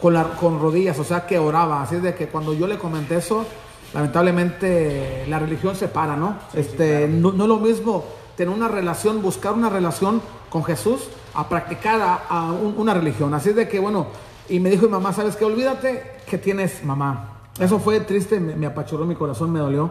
[0.00, 1.82] con, la- con rodillas, o sea que oraba.
[1.82, 3.46] Así es de que cuando yo le comenté eso,
[3.94, 6.36] lamentablemente la religión se para, ¿no?
[6.54, 8.04] este, no, no es lo mismo
[8.36, 13.34] tener una relación, buscar una relación con Jesús, a practicar a, a un- una religión.
[13.34, 14.06] Así es de que, bueno,
[14.48, 15.44] y me dijo mi mamá, ¿sabes qué?
[15.44, 17.36] Olvídate que tienes mamá.
[17.58, 19.90] Eso fue triste, me, me apachurró mi corazón, me dolió,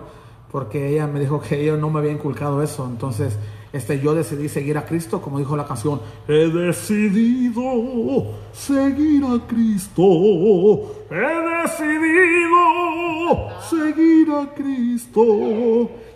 [0.51, 2.85] porque ella me dijo que ella no me había inculcado eso.
[2.85, 3.37] Entonces,
[3.71, 6.01] este, yo decidí seguir a Cristo, como dijo la canción.
[6.27, 7.61] He decidido
[8.51, 10.03] seguir a Cristo.
[11.11, 12.59] He decidido
[13.69, 15.21] seguir a Cristo.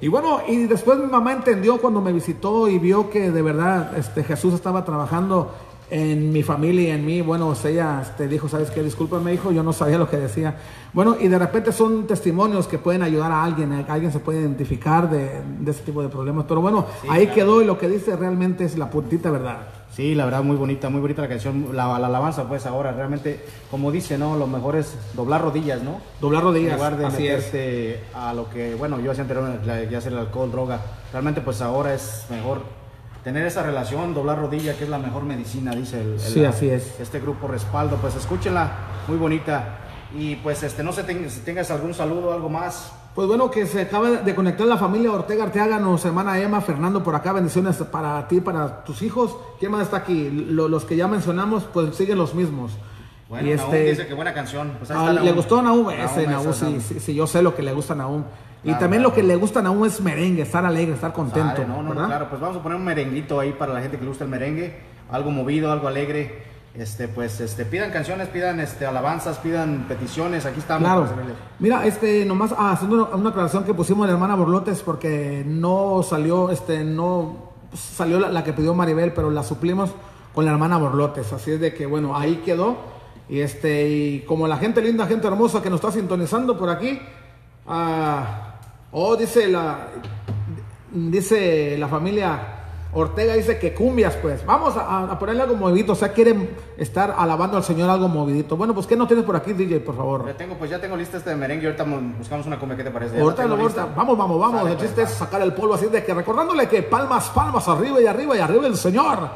[0.01, 3.97] Y bueno, y después mi mamá entendió cuando me visitó y vio que de verdad
[3.97, 5.53] este, Jesús estaba trabajando
[5.89, 8.81] en mi familia y en mí, bueno, sea, ella este, dijo, ¿sabes qué?
[8.81, 10.55] Discúlpame, hijo, yo no sabía lo que decía.
[10.93, 14.41] Bueno, y de repente son testimonios que pueden ayudar a alguien, eh, alguien se puede
[14.41, 16.45] identificar de, de ese tipo de problemas.
[16.47, 19.57] Pero bueno, ahí quedó y lo que dice realmente es la puntita verdad.
[19.95, 23.45] Sí, la verdad, muy bonita, muy bonita la canción, la, la alabanza, pues ahora realmente,
[23.69, 24.35] como dice, ¿no?
[24.37, 26.01] Lo mejor es doblar rodillas, ¿no?
[26.19, 27.45] Doblar En rodillas, lugar de así es.
[27.45, 31.61] meterte a lo que, bueno, yo hacía anteriormente, ya sea el alcohol, droga, realmente pues
[31.61, 32.63] ahora es mejor
[33.23, 36.69] tener esa relación, doblar rodilla, que es la mejor medicina, dice el, el- Sí, así
[36.69, 36.99] es.
[36.99, 38.71] este grupo Respaldo, pues escúchenla,
[39.07, 39.79] muy bonita.
[40.15, 42.91] Y pues este, no sé si tengas algún saludo, algo más.
[43.15, 47.15] Pues bueno, que se acaba de conectar la familia Ortega Arteáganos, hermana Emma, Fernando por
[47.15, 49.35] acá, bendiciones para ti, para tus hijos.
[49.59, 50.29] ¿Quién más está aquí?
[50.29, 52.71] Lo- los que ya mencionamos, pues siguen los mismos.
[53.29, 54.73] Bueno, y Nahum este, dice que buena canción.
[54.77, 57.41] Pues ahí ah, le gustó a Nahum, Nahum, ese Nahum, sí, sí, sí, yo sé
[57.41, 58.23] lo que le gusta a Nahum.
[58.63, 59.09] Y Claro, también claro.
[59.09, 61.83] lo que le gusta a Nahum es merengue, estar alegre, estar contento, Sale, no, no,
[61.83, 62.05] no, ¿verdad?
[62.05, 64.29] claro, pues vamos a poner un merenguito ahí para la gente que le gusta el
[64.29, 64.73] merengue,
[65.11, 66.53] algo movido, algo alegre.
[66.75, 70.45] Este, pues, este, pidan canciones, pidan, este, alabanzas, pidan peticiones.
[70.47, 70.81] Aquí estamos.
[70.81, 71.07] Claro.
[71.59, 76.01] Mira, este, nomás ah, haciendo una, una aclaración que pusimos la hermana Borlotes porque no
[76.01, 79.91] salió, este, no salió la, la que pidió Maribel, pero la suplimos
[80.33, 81.31] con la hermana Borlotes.
[81.31, 82.77] Así es de que, bueno, ahí quedó.
[83.29, 86.99] Y este, y como la gente linda, gente hermosa que nos está sintonizando por aquí,
[87.67, 88.52] ah,
[88.93, 89.87] oh, dice la,
[90.91, 92.59] dice la familia
[92.95, 94.45] Ortega dice que cumbias, pues.
[94.45, 95.93] Vamos a, a ponerle algo movidito.
[95.93, 98.55] O sea, quieren estar alabando al Señor algo movidito.
[98.55, 100.27] Bueno, pues, ¿qué no tienes por aquí, DJ, por favor?
[100.27, 101.65] Ya tengo, pues ya tengo lista este de merengue.
[101.65, 102.77] Ahorita mo- buscamos una cumbia.
[102.77, 103.19] ¿Qué te parece?
[103.19, 104.57] Ahorita, ahorita, vamos, vamos, vamos.
[104.59, 107.67] Sale, el pues, chiste es sacar el polvo así de que recordándole que palmas, palmas
[107.67, 109.27] arriba y arriba y arriba el Señor.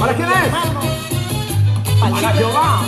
[0.00, 0.54] ¿Para quién es?
[2.00, 2.80] Para Jehová.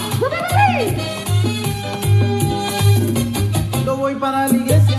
[4.22, 4.91] Para la iglesia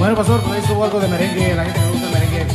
[0.00, 2.46] Bueno, pastor, ahí estuvo algo de merengue, la gente le gusta el merengue.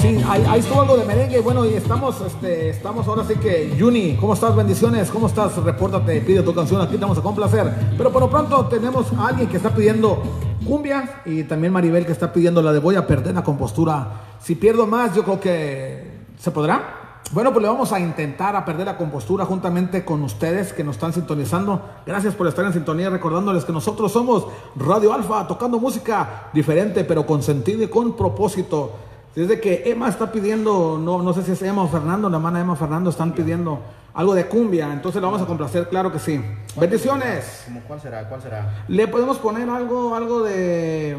[0.00, 1.40] Sí, ahí, estuvo algo de merengue.
[1.40, 4.56] Bueno, y estamos, este, estamos ahora sí que, Juni, ¿cómo estás?
[4.56, 5.54] Bendiciones, ¿cómo estás?
[5.58, 7.70] Repórtate, pide tu canción, aquí te vamos a complacer.
[7.98, 10.22] Pero por lo pronto tenemos a alguien que está pidiendo
[10.66, 14.22] cumbia y también Maribel que está pidiendo la de voy a perder la compostura.
[14.40, 16.99] Si pierdo más, yo creo que se podrá.
[17.32, 20.96] Bueno, pues le vamos a intentar a perder la compostura juntamente con ustedes que nos
[20.96, 21.80] están sintonizando.
[22.04, 27.24] Gracias por estar en sintonía, recordándoles que nosotros somos Radio Alfa, tocando música diferente, pero
[27.26, 28.92] con sentido y con propósito.
[29.36, 32.60] Desde que Emma está pidiendo, no, no sé si es Emma o Fernando, la hermana
[32.60, 33.78] Emma Fernando están pidiendo
[34.12, 36.44] algo de cumbia, entonces le vamos a complacer, claro que sí.
[36.76, 37.62] Bendiciones.
[37.66, 38.28] ¿Cómo cuál será?
[38.28, 38.84] ¿Cuál será?
[38.88, 41.16] Le podemos poner algo, algo de,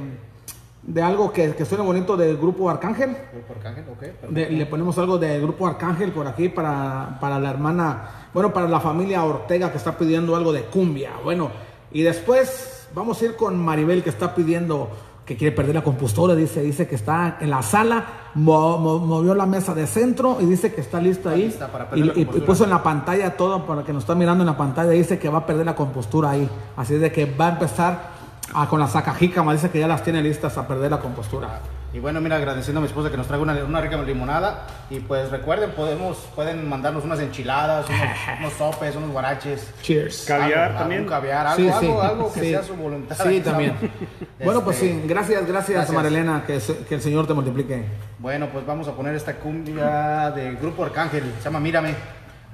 [0.83, 3.15] de algo que, que suene bonito del grupo Arcángel.
[3.33, 4.29] Grupo Arcángel, ok.
[4.31, 8.67] De- le ponemos algo del grupo Arcángel por aquí para, para la hermana, bueno, para
[8.67, 11.11] la familia Ortega que está pidiendo algo de cumbia.
[11.23, 11.51] Bueno,
[11.91, 14.89] y después vamos a ir con Maribel que está pidiendo
[15.25, 16.33] que quiere perder la compostura.
[16.33, 18.03] Dice, dice que está en la sala,
[18.33, 21.43] mo- mo- movió la mesa de centro y dice que está lista ahí.
[21.45, 22.45] lista para y, perder la y- y compostura.
[22.47, 24.89] puso en la pantalla todo para que nos está mirando en la pantalla.
[24.89, 26.49] Dice que va a perder la compostura ahí.
[26.75, 28.20] Así de que va a empezar
[28.53, 29.53] a- con la sacajícama.
[29.53, 31.59] Dice que ya las tiene listas a perder la compostura.
[31.93, 34.65] Y bueno, mira, agradeciendo a mi esposa que nos traiga una, una rica limonada.
[34.89, 37.99] Y pues recuerden, podemos, pueden mandarnos unas enchiladas, unos,
[38.39, 39.69] unos sopes, unos guaraches.
[39.81, 40.23] Cheers.
[40.25, 40.99] Caviar Algo, también.
[41.01, 42.49] algún caviar, algo, Sí, sí, algo, algo que sí.
[42.51, 43.17] sea su voluntad.
[43.21, 43.73] Sí, también.
[44.43, 45.95] Bueno, pues Este, sí, gracias, gracias, gracias.
[45.95, 47.85] Marilena, que, se- que el Señor te multiplique.
[48.19, 51.23] Bueno, pues vamos a poner esta cumbia del grupo Arcángel.
[51.39, 51.93] Se llama Mírame.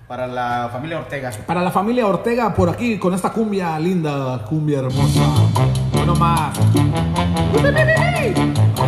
[0.07, 1.31] Para la familia Ortega.
[1.45, 5.21] Para la familia Ortega, por aquí, con esta cumbia linda, cumbia hermosa.
[6.07, 6.53] Bueno más.
[6.53, 7.75] También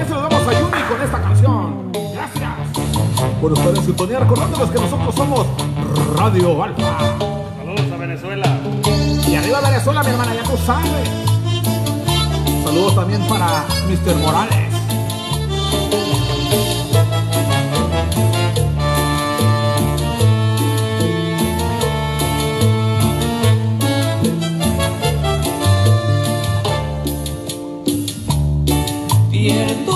[0.07, 1.91] se lo damos a Yumi con esta canción.
[2.13, 2.49] Gracias.
[3.41, 5.45] Por estar en sintonía, recordándoles que nosotros somos
[6.15, 6.97] Radio Alfa.
[7.57, 8.57] Saludos a Venezuela.
[9.27, 11.09] Y arriba Venezuela, mi hermana, ya tú sabes.
[12.63, 14.15] Saludos también para Mr.
[14.15, 14.78] Morales.
[29.39, 29.88] Pierdo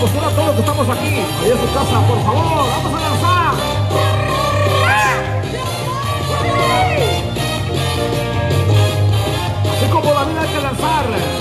[0.00, 1.08] acostumbra a todos los que estamos aquí.
[1.08, 3.54] Ahí en su casa, por favor, vamos a danzar.
[9.70, 11.39] Así como la vida hay que lanzar.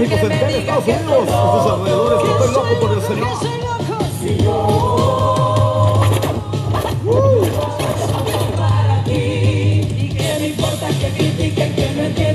[0.00, 3.28] México, Central, Estados Unidos, en sus alrededores, no estoy loco por el Señor.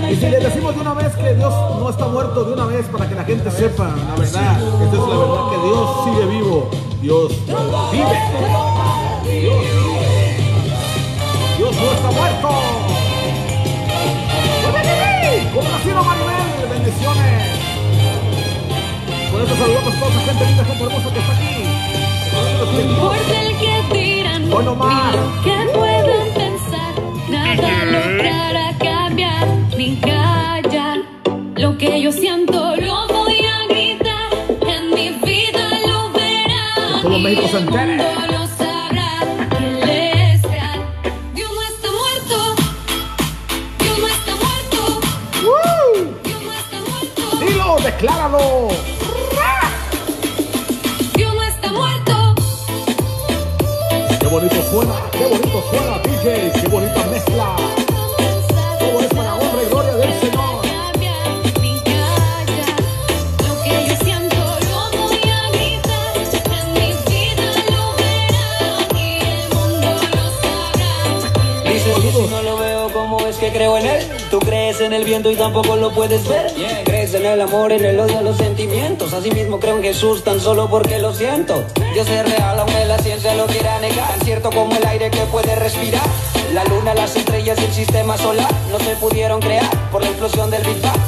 [0.09, 2.87] Y si le decimos de una vez que Dios no está muerto de una vez
[2.87, 6.69] para que la gente sepa la verdad, esa es la verdad que Dios sigue vivo,
[6.99, 7.31] Dios
[7.91, 8.05] vive.
[9.23, 9.65] Dios,
[11.59, 12.80] Dios no está muerto.
[20.11, 21.55] hermosa, gente linda, gente hermosa que está aquí.
[22.99, 24.57] Porque el que tiran no
[25.43, 26.93] que pueden pensar,
[27.29, 29.47] nada logrará cambiar
[29.77, 30.99] ni callar.
[31.55, 34.31] Lo que yo siento lo voy a gritar,
[34.67, 37.01] en mi vida lo verán.
[37.01, 38.21] Todo México se entere.
[48.01, 48.90] decláralo.
[55.71, 57.55] Juega DJ, qué bonita mezcla.
[58.79, 60.41] Todo es para honra y gloria del Señor.
[72.29, 74.07] No lo veo como es que creo en él.
[74.29, 76.51] Tú crees en el viento y tampoco lo puedes ver.
[76.85, 79.13] Crees en el amor, en el odio, los sentimientos.
[79.13, 81.63] Asimismo creo en Jesús tan solo porque lo siento.
[81.93, 84.07] Dios es real, aunque la ciencia lo quiera negar.
[84.07, 86.01] Tan cierto como el aire que puede respirar.
[86.53, 90.49] La luna, las estrellas y el sistema solar no se pudieron crear por la explosión
[90.49, 90.99] del Big Bang.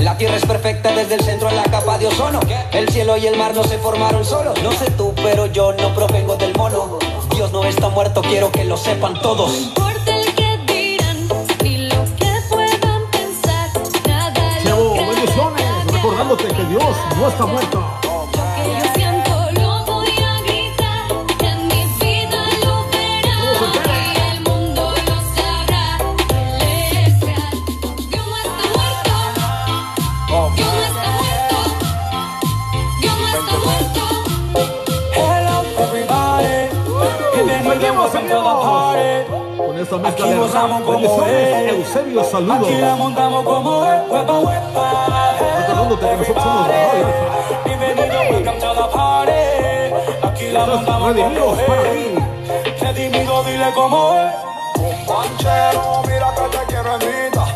[0.00, 2.40] La tierra es perfecta desde el centro a la capa de ozono.
[2.72, 4.60] El cielo y el mar no se formaron solos.
[4.62, 6.98] No sé tú, pero yo no provengo del mono.
[7.34, 9.54] Dios no está muerto, quiero que lo sepan todos.
[9.54, 11.28] importa el que dirán,
[11.62, 13.70] ni lo que puedan pensar,
[14.08, 15.14] nada Chevo, lograré.
[15.14, 17.91] bendiciones, recordándote que Dios no está muerto.
[39.98, 41.72] Mezcla Aquí de gozamos como es.
[41.72, 42.68] Eusebio, saludos.
[42.68, 45.34] Aquí la montamos como es, huepa, huepa.
[45.58, 47.64] Recordándote que nosotros somos Radio Alfa.
[47.64, 50.26] Bienvenido, welcome to the party.
[50.26, 52.80] Aquí la montamos como es.
[52.80, 54.34] Redimido, dile cómo es.
[54.78, 57.48] Un banchero, mira que te quiero invitar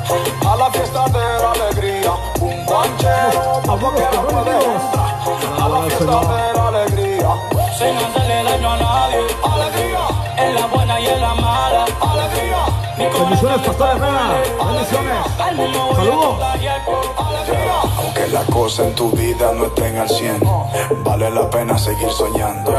[0.47, 2.13] a la fiesta de la alegría.
[2.41, 4.15] Un banchero, no entrar
[5.59, 7.29] a la fiesta de la alegría.
[7.77, 9.27] Sin hacerle daño a nadie.
[9.43, 9.86] Alegría.
[13.27, 14.43] Bendiciones, Pastor Herrera.
[14.65, 15.17] Bendiciones.
[15.37, 16.37] Saludos.
[17.99, 20.41] Aunque las cosas en tu vida no estén al 100,
[21.05, 22.73] vale la pena seguir soñando.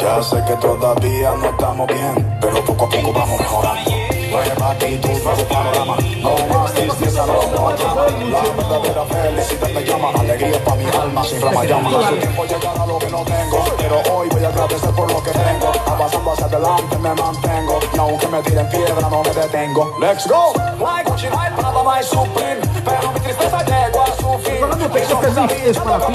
[0.00, 3.93] Ya sé que todavía no estamos bien, pero poco a poco vamos mejorando.
[4.34, 8.06] Nueva actitud, nuevo panorama, no más tristeza, no más drama.
[8.32, 11.88] La verdadera felicidad me llama, alegría para mi alma, sin rama llama.
[12.00, 15.22] A su tiempo llegará lo que no tengo, pero hoy voy a agradecer por lo
[15.22, 15.72] que tengo.
[15.86, 19.96] Avanzando hacia adelante me mantengo, y aunque me tiren piedra no me detengo.
[20.00, 20.52] Let's go.
[20.80, 24.64] Like Gucci, Prada, my Supreme, pero mi tristeza llegó a su fin.
[24.92, 26.12] Este mix es para ti.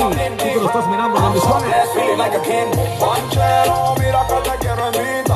[0.54, 1.32] Tú lo estás mirando, a
[2.42, 2.70] king.
[3.00, 5.29] Banchero, mira que te quiero invitar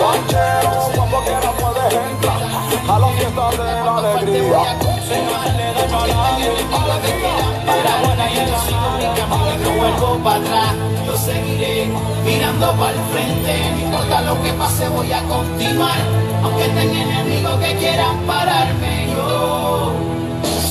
[0.00, 2.42] Un banchero, cuando quiera puedes entrar
[2.88, 4.90] a la fiesta de la alegría.
[10.24, 10.74] para atrás,
[11.06, 11.88] yo seguiré
[12.24, 15.98] mirando para el frente, no importa lo que pase voy a continuar,
[16.42, 19.70] aunque tenga enemigos que quieran pararme, yo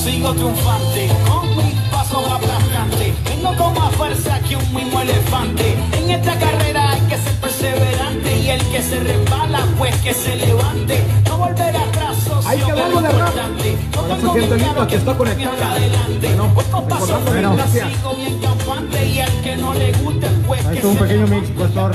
[0.04, 3.12] Sigo triunfante, con mis pasos aplastantes.
[3.24, 5.76] Vengo con más fuerza que un mismo elefante.
[5.92, 6.89] En esta carrera
[8.50, 11.04] Y el que se resbala, pues que se levante.
[11.24, 12.74] No volver atrás, socio, es
[13.12, 13.32] rap.
[14.58, 15.78] claro que está conectada.
[17.26, 17.56] Bueno,
[18.90, 19.72] recordando, que no
[20.02, 21.92] guste, pues un pequeño mix, pastor.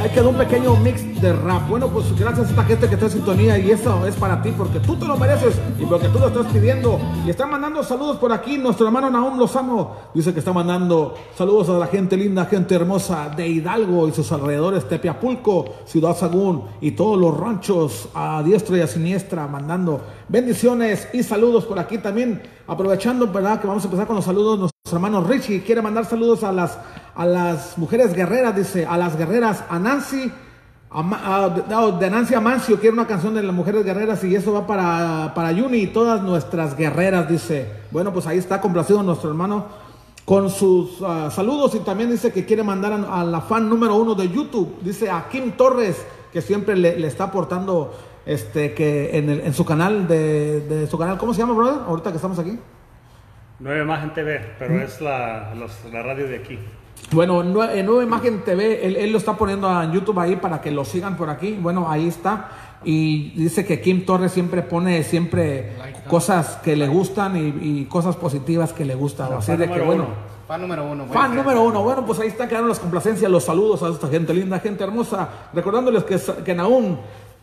[0.00, 1.68] Ahí quedó un pequeño mix de rap.
[1.68, 4.50] Bueno, pues gracias a esta gente que está en sintonía y eso es para ti
[4.56, 6.98] porque tú te lo mereces y porque tú lo estás pidiendo.
[7.26, 8.56] Y están mandando saludos por aquí.
[8.56, 13.28] Nuestro hermano Nahum Lozano dice que está mandando saludos a la gente linda, gente hermosa
[13.36, 18.80] de Hidalgo y sus alrededores, Tepiapulco, Ciudad Sagún y todos los ranchos a diestra y
[18.80, 22.40] a siniestra, mandando bendiciones y saludos por aquí también.
[22.66, 23.60] Aprovechando, ¿verdad?
[23.60, 24.58] Que vamos a empezar con los saludos.
[24.60, 26.78] Nuestro hermano Richie quiere mandar saludos a las,
[27.20, 30.32] a las mujeres guerreras, dice, a las guerreras, a Nancy,
[30.90, 34.66] a, a- de Nancy Amancio, quiere una canción de las mujeres guerreras y eso va
[34.66, 37.66] para, para Yuni y todas nuestras guerreras, dice.
[37.90, 39.66] Bueno, pues ahí está complacido nuestro hermano
[40.24, 43.96] con sus ah, saludos y también dice que quiere mandar a, a la fan número
[43.96, 47.92] uno de YouTube, dice a Kim Torres, que siempre le, le está aportando
[48.24, 51.80] este que en, el- en su canal de, de su canal, ¿cómo se llama, brother?
[51.86, 52.58] Ahorita que estamos aquí.
[53.58, 56.58] Nueva Imagen TV, pero es la, los- la radio de aquí.
[57.12, 60.70] Bueno, en Nueva Imagen TV, él, él lo está poniendo en YouTube ahí para que
[60.70, 61.58] lo sigan por aquí.
[61.60, 62.48] Bueno, ahí está.
[62.84, 65.72] Y dice que Kim Torres siempre pone siempre
[66.08, 69.32] cosas que le gustan y, y cosas positivas que le gustan.
[69.34, 70.04] Así de que bueno.
[70.04, 70.30] uno.
[70.46, 71.06] Fan número uno.
[71.06, 71.82] Fan número uno.
[71.82, 75.28] Bueno, pues ahí está quedando las complacencias, los saludos a esta gente linda, gente hermosa.
[75.52, 76.96] Recordándoles que, que Naum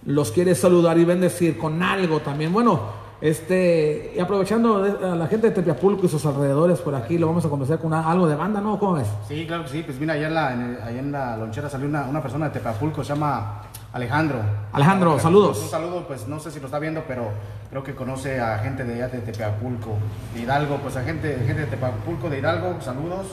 [0.05, 2.51] los quiere saludar y bendecir con algo también.
[2.51, 2.81] Bueno,
[3.21, 7.45] este, y aprovechando a la gente de Tepiapulco y sus alrededores por aquí, lo vamos
[7.45, 8.77] a conversar con una- algo de banda, ¿no?
[8.79, 9.07] ¿Cómo ves?
[9.27, 9.83] Sí, claro que sí.
[9.83, 12.45] Pues mira, allá en la, en el- allá en la lonchera salió una, una persona
[12.47, 13.61] de Tepapulco, se llama
[13.93, 14.37] Alejandro.
[14.71, 15.59] Alejandro, saludos.
[15.63, 17.29] Un saludo, pues no sé si lo está viendo, pero
[17.69, 19.97] creo que conoce a gente de allá de Tepapulco,
[20.33, 23.25] de Hidalgo, pues a gente, gente de Tepapulco, de Hidalgo, saludos.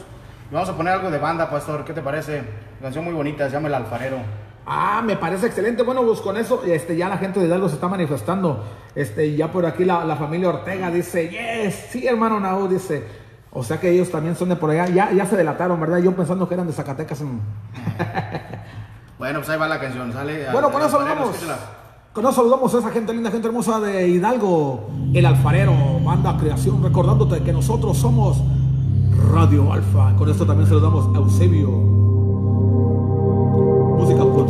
[0.51, 2.43] Y vamos a poner algo de banda, pastor, ¿qué te parece?
[2.81, 4.17] Canción muy bonita, se llama El Alfarero.
[4.67, 5.83] Ah, me parece excelente.
[5.83, 8.65] Bueno, pues con eso este, ya la gente de Hidalgo se está manifestando.
[8.95, 13.05] Este, ya por aquí la, la familia Ortega dice, yes, sí, hermano Naú, dice.
[13.51, 14.89] O sea que ellos también son de por allá.
[14.89, 15.99] Ya, ya se delataron, ¿verdad?
[15.99, 17.23] Yo pensando que eran de Zacatecas.
[19.17, 20.51] Bueno, pues ahí va la canción, sale.
[20.51, 21.31] Bueno, con eso vamos.
[21.31, 21.59] escúchala.
[22.21, 25.73] Nos saludamos a esa gente linda, gente hermosa de Hidalgo, el alfarero,
[26.05, 28.43] banda creación, recordándote que nosotros somos
[29.33, 30.15] Radio Alfa.
[30.17, 31.94] Con esto también saludamos a Eusebio.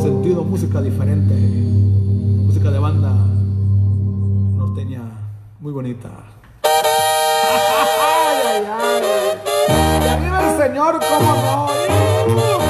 [0.04, 1.32] Sentido, música diferente.
[1.32, 3.08] Música de banda
[4.54, 5.00] norteña,
[5.60, 6.10] muy bonita.
[6.62, 10.04] Ay, ay, ay.
[10.04, 12.63] Y arriba el Señor, cómo no.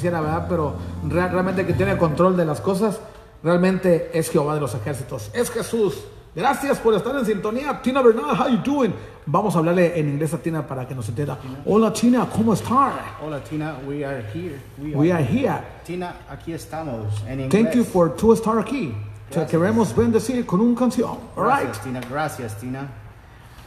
[0.00, 0.46] Quisiera, ¿verdad?
[0.48, 0.74] Pero
[1.08, 2.98] re- realmente que tiene control de las cosas,
[3.44, 5.98] realmente es Jehová de los ejércitos, es Jesús.
[6.34, 7.82] Gracias por estar en sintonía.
[7.82, 8.94] Tina Bernal, how you doing?
[9.26, 11.36] Vamos a hablarle en inglés a Tina para que nos entienda.
[11.66, 12.92] Hola Tina, ¿cómo estás?
[13.22, 14.58] Hola Tina, we are here.
[14.78, 15.58] We are here.
[15.84, 17.22] Tina, aquí estamos.
[17.26, 17.50] En inglés.
[17.50, 18.94] Thank you for to estar aquí.
[19.28, 21.10] Te queremos bendecir con una canción.
[21.36, 21.64] All right.
[21.64, 22.88] Gracias Tina, gracias Tina.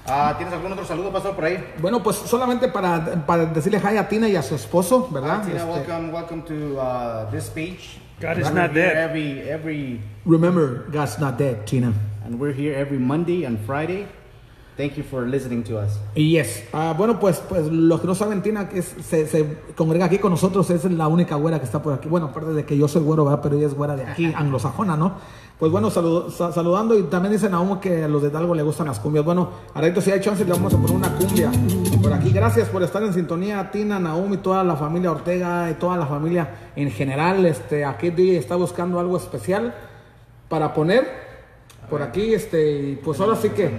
[0.06, 1.64] Ah, ¿Tienes algún otro saludo, pastor, por ahí?
[1.82, 5.43] Bueno, pues solamente para, para decirle hi a Tina y a su esposo, ¿verdad?
[5.45, 7.99] Tina, Este, welcome, welcome to uh, this page.
[8.22, 8.97] God is not dead.
[8.97, 11.93] Every, every, remember, God's not dead, Tina.
[12.26, 14.06] and we're here every Monday and Friday.
[14.76, 15.99] Thank you for listening to us.
[16.16, 16.64] Yes.
[16.74, 19.45] Ah, bueno, pues, pues los que no saben, Tina que es- se, se
[19.76, 22.10] congrega aquí con nosotros, es la única güera que está por aquí.
[22.10, 23.39] Bueno, aparte de que yo soy güero, ¿verdad?
[23.43, 25.14] Pero ella es güera de aquí, anglosajona, ¿no?
[25.60, 28.88] Pues bueno, saludo- saludando y también dicen aún que a los de Hidalgo le gustan
[28.88, 29.24] las cumbias.
[29.24, 31.51] Bueno, ahorita si hay chance le vamos a poner una cumbia
[32.01, 32.32] por aquí.
[32.32, 36.06] Gracias por estar en sintonía, Tina, Naum y toda la familia Ortega y toda la
[36.06, 37.45] familia en general.
[37.45, 39.74] Este, aquí DJ está buscando algo especial
[40.49, 41.08] para poner
[41.89, 43.70] por aquí, este, y pues ahora sí que,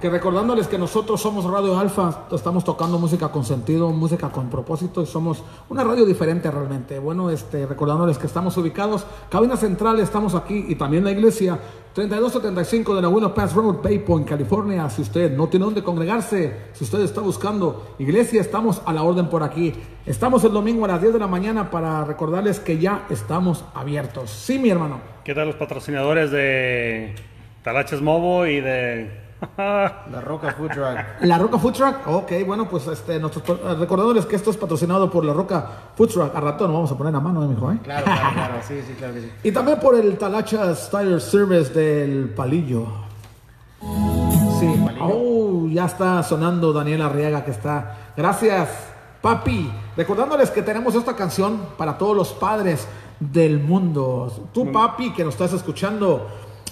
[0.00, 5.02] que recordándoles que nosotros somos Radio Alfa, estamos tocando música con sentido, música con propósito
[5.02, 6.98] y somos una radio diferente realmente.
[6.98, 11.58] Bueno, este, recordándoles que estamos ubicados, cabina central, estamos aquí y también la iglesia
[11.92, 14.88] 3275 de la Willow Pass Road, Bay Point, California.
[14.88, 19.28] Si usted no tiene dónde congregarse, si usted está buscando iglesia, estamos a la orden
[19.28, 19.74] por aquí.
[20.06, 24.30] Estamos el domingo a las 10 de la mañana para recordarles que ya estamos abiertos.
[24.30, 24.98] Sí, mi hermano.
[25.24, 27.14] ¿Qué tal los patrocinadores de
[27.62, 29.19] Talaches Mobo y de...
[29.56, 30.98] La Roca Food Truck.
[31.22, 35.24] La Roca Food Truck, ok, bueno, pues este, nosotros, recordándoles que esto es patrocinado por
[35.24, 35.66] La Roca
[35.96, 36.34] Food Truck.
[36.34, 37.72] A rato nos vamos a poner a mano, ¿eh, mijo?
[37.72, 37.78] ¿eh?
[37.82, 38.54] Claro, claro, claro.
[38.66, 39.30] Sí, sí, claro que sí.
[39.44, 42.86] Y también por el Talacha Tire Service del Palillo.
[44.58, 48.12] Sí, oh, ya está sonando Daniel Arriaga que está.
[48.16, 48.68] Gracias,
[49.22, 49.72] papi.
[49.96, 52.86] Recordándoles que tenemos esta canción para todos los padres
[53.18, 54.48] del mundo.
[54.52, 56.26] Tú, papi, que nos estás escuchando,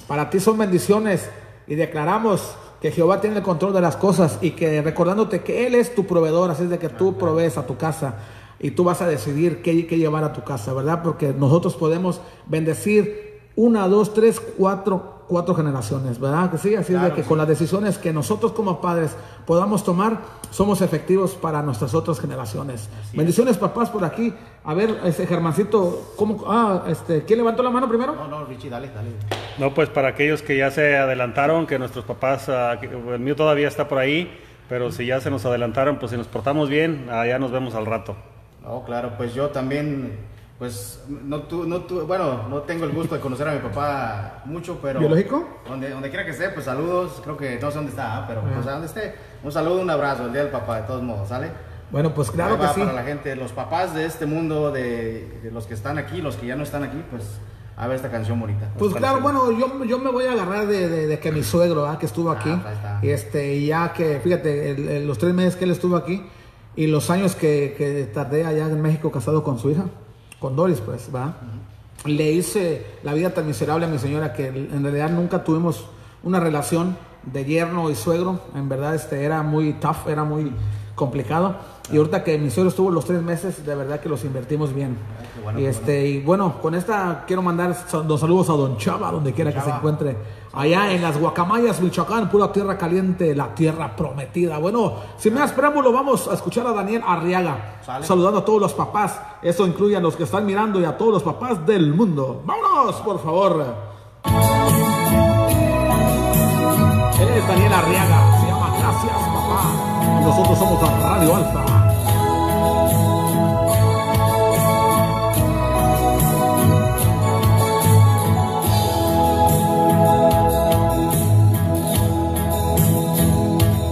[0.06, 1.30] para ti son bendiciones
[1.68, 5.74] y declaramos que Jehová tiene el control de las cosas y que recordándote que Él
[5.74, 8.14] es tu proveedor, así es de que tú provees a tu casa
[8.60, 11.02] y tú vas a decidir qué, qué llevar a tu casa, ¿verdad?
[11.02, 16.50] Porque nosotros podemos bendecir una, dos, tres, cuatro, cuatro generaciones, ¿verdad?
[16.50, 19.10] Que sí, así es de que con las decisiones que nosotros como padres
[19.46, 22.88] podamos tomar, somos efectivos para nuestras otras generaciones.
[23.12, 24.32] Bendiciones, papás, por aquí.
[24.64, 26.44] A ver, ese Germancito, ¿cómo?
[26.46, 28.14] Ah, este, ¿quién levantó la mano primero?
[28.14, 29.10] No, no, Richie, dale, dale.
[29.58, 33.66] No, pues para aquellos que ya se adelantaron, que nuestros papás, ah, el mío todavía
[33.68, 34.38] está por ahí,
[34.68, 37.86] pero si ya se nos adelantaron, pues si nos portamos bien, allá nos vemos al
[37.86, 38.16] rato.
[38.62, 40.16] No, claro, pues yo también,
[40.58, 44.42] pues no tu, no tu- bueno, no tengo el gusto de conocer a mi papá
[44.44, 45.60] mucho, pero ¿Biológico?
[45.68, 48.40] Donde, donde quiera que esté, pues saludos, creo que no sé dónde está, ah, pero
[48.44, 48.50] Ah.
[48.54, 51.28] pues a donde esté, un saludo, un abrazo, el día del papá, de todos modos,
[51.28, 51.48] ¿sale?
[51.90, 52.80] Bueno, pues claro que sí.
[52.80, 56.36] Para la gente, los papás de este mundo, de, de los que están aquí, los
[56.36, 57.40] que ya no están aquí, pues
[57.80, 58.68] a ver esta canción bonita.
[58.76, 61.42] Pues ¿Os claro, bueno, yo, yo me voy a agarrar de, de- de que mi
[61.44, 61.98] suegro, ¿verdad?
[61.98, 62.98] que estuvo aquí, Ah, está.
[63.02, 66.24] y este, y ya que, fíjate, el- el- los tres meses que él estuvo aquí
[66.74, 69.84] y los años que, que tardé allá en México casado con su hija,
[70.40, 71.36] con Doris, pues, ¿va?
[72.04, 75.86] Le hice la vida tan miserable a mi señora que en realidad nunca tuvimos
[76.24, 80.52] una relación de yerno y suegro, en verdad este, era muy tough, era muy
[80.94, 81.56] complicado.
[81.90, 84.98] Y ahorita que mi suegro estuvo los tres meses, de verdad que los invertimos bien.
[85.42, 87.74] bueno, y qué este, y bueno, con esta quiero mandar
[88.06, 90.16] los saludos a Don Chava, donde quiera que se encuentre.
[90.52, 94.58] Allá en las Guacamayas, Michoacán, pura tierra caliente, la tierra prometida.
[94.58, 98.04] Bueno, sin más preámbulo, vamos a escuchar a Daniel Arriaga, Sale.
[98.04, 99.20] saludando a todos los papás.
[99.42, 102.42] Eso incluye a los que están mirando y a todos los papás del mundo.
[102.44, 103.64] ¡Vámonos, por favor!
[107.20, 108.27] Él es Daniel Arriaga,
[110.28, 111.64] nosotros somos la Radio Alfa.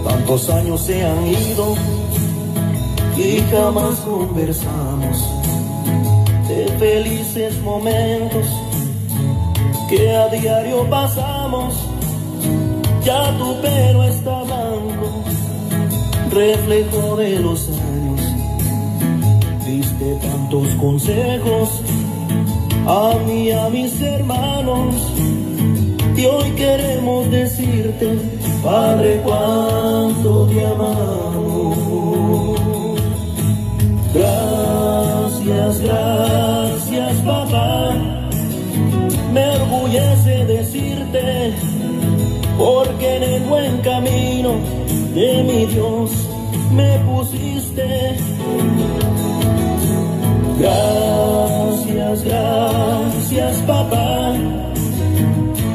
[0.07, 1.75] Tantos años se han ido
[3.17, 5.17] y jamás conversamos
[6.47, 8.45] de felices momentos
[9.89, 11.73] que a diario pasamos.
[13.03, 15.23] Ya tu pelo está blanco,
[16.31, 18.21] reflejo de los años.
[19.65, 21.81] Diste tantos consejos
[22.87, 24.95] a mí y a mis hermanos.
[26.15, 28.17] Y hoy queremos decirte,
[28.63, 31.77] Padre, cuánto te amamos.
[34.13, 37.93] Gracias, gracias, papá.
[39.33, 41.53] Me orgullece decirte,
[42.57, 44.76] porque en el buen camino
[45.17, 46.11] de mi Dios
[46.71, 48.15] me pusiste.
[50.59, 54.35] Gracias, gracias, papá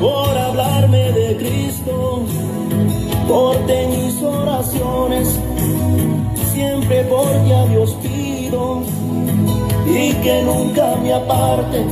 [0.00, 2.24] por hablarme de Cristo,
[3.28, 5.28] porque mis oraciones
[6.52, 8.82] siempre por ti a Dios pido
[9.86, 11.84] y que nunca me aparte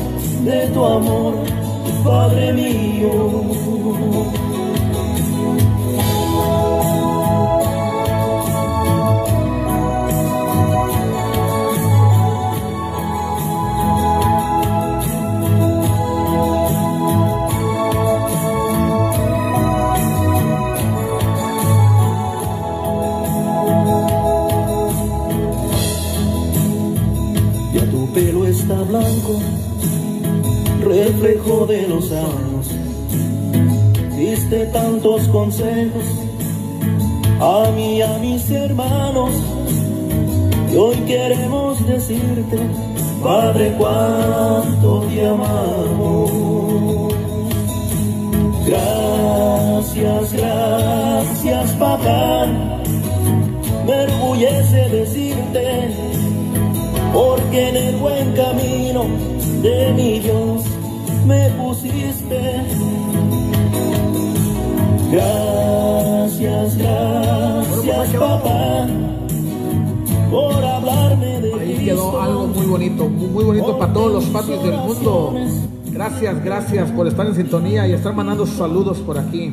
[0.45, 1.35] de tu amor,
[2.05, 4.50] Padre mío.
[30.83, 32.71] Reflejo de los años.
[34.17, 36.05] Diste tantos consejos
[37.41, 39.31] a mí y a mis hermanos.
[40.73, 42.59] Y hoy queremos decirte,
[43.23, 46.31] Padre, cuánto te amamos.
[48.67, 52.47] Gracias, gracias, papá.
[53.87, 55.90] Me orgullece decirte,
[57.13, 59.05] porque en el buen camino
[59.63, 60.63] de mi Dios
[61.27, 62.65] me pusiste.
[65.11, 68.87] Gracias, gracias, papá,
[70.31, 74.77] por hablarme de Ahí quedó algo muy bonito, muy, bonito para todos los patios del
[74.77, 75.35] mundo.
[75.87, 79.53] Gracias, gracias por estar en sintonía y estar mandando saludos por aquí.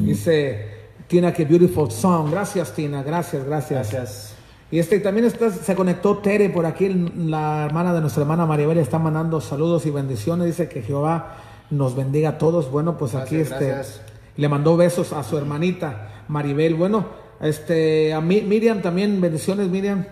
[0.00, 0.66] Dice
[1.06, 2.30] Tina, que beautiful song.
[2.30, 3.92] Gracias, Tina, gracias, gracias.
[3.92, 4.35] Gracias.
[4.70, 8.78] Y este también está, se conectó Tere por aquí, la hermana de nuestra hermana Maribel
[8.78, 10.46] está mandando saludos y bendiciones.
[10.46, 11.36] Dice que Jehová
[11.70, 12.70] nos bendiga a todos.
[12.70, 14.00] Bueno, pues aquí este gracias.
[14.36, 16.74] le mandó besos a su hermanita Maribel.
[16.74, 17.06] Bueno,
[17.40, 20.04] este a Mi- Miriam también bendiciones, Miriam.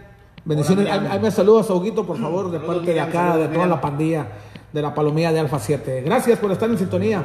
[0.45, 0.85] Bendiciones.
[0.87, 1.11] Hola, Miriam.
[1.13, 3.49] Ahí ahí me saludas, Huguito, por favor, de Saludos, parte de acá, saludos, de toda
[3.51, 3.71] Miriam.
[3.71, 4.27] la pandilla
[4.73, 6.03] de la palomía de Alfa 7.
[6.05, 7.25] Gracias por estar en sintonía.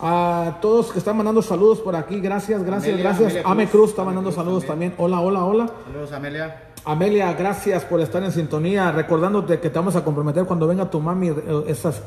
[0.00, 3.32] A todos que están mandando saludos por aquí, gracias, gracias, Amelia, gracias.
[3.32, 4.92] Amelia Ame Cruz, Cruz está mandando Cruz saludos también.
[4.92, 5.12] también.
[5.14, 5.70] Hola, hola, hola.
[5.86, 6.62] Saludos, Amelia.
[6.84, 8.92] Amelia, gracias por estar en sintonía.
[8.92, 12.00] Recordándote que te vamos a comprometer cuando venga tu mami, eh, esas,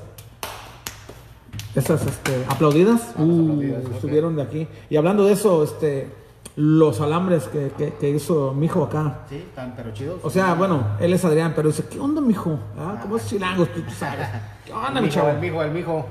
[1.76, 3.62] esas este, aplaudidas, uh,
[3.94, 4.68] estuvieron de aquí.
[4.90, 6.10] Y hablando de eso, este,
[6.56, 9.20] los alambres que, que, que hizo mi hijo acá.
[9.30, 10.22] Sí, tan pero chidos.
[10.24, 12.58] O sea, bueno, él es Adrián, pero dice, ¿qué onda, mijo?
[12.80, 13.66] Ah, ¿Cómo es chilango?
[13.66, 14.28] Tú sabes.
[14.66, 15.30] ¿Qué onda, el mi mijo, chavo?
[15.30, 16.06] el mijo, el mijo.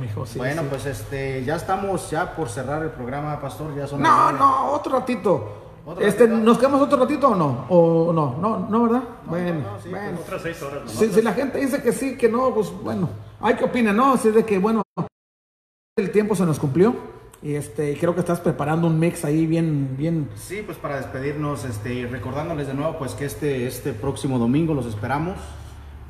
[0.00, 0.68] Mijo, sí, bueno, sí.
[0.70, 3.74] pues este, ya estamos ya por cerrar el programa, Pastor.
[3.76, 5.60] Ya son No, no, otro ratito.
[5.86, 6.44] ¿Otro Este, ratito?
[6.44, 7.66] ¿Nos quedamos otro ratito o no?
[7.68, 8.36] ¿O no?
[8.40, 9.02] No, no ¿verdad?
[9.26, 9.60] bueno,
[9.90, 10.18] bueno.
[10.20, 10.90] Otras seis horas.
[10.90, 13.08] Si, si la gente dice que sí, que no, pues bueno,
[13.40, 14.14] hay que opinar, ¿no?
[14.14, 14.82] Así de que, bueno,
[15.96, 16.94] el tiempo se nos cumplió
[17.42, 20.30] y este, creo que estás preparando un mix ahí bien, bien.
[20.34, 24.72] Sí, pues para despedirnos, este, y recordándoles de nuevo, pues que este, este próximo domingo
[24.74, 25.36] los esperamos.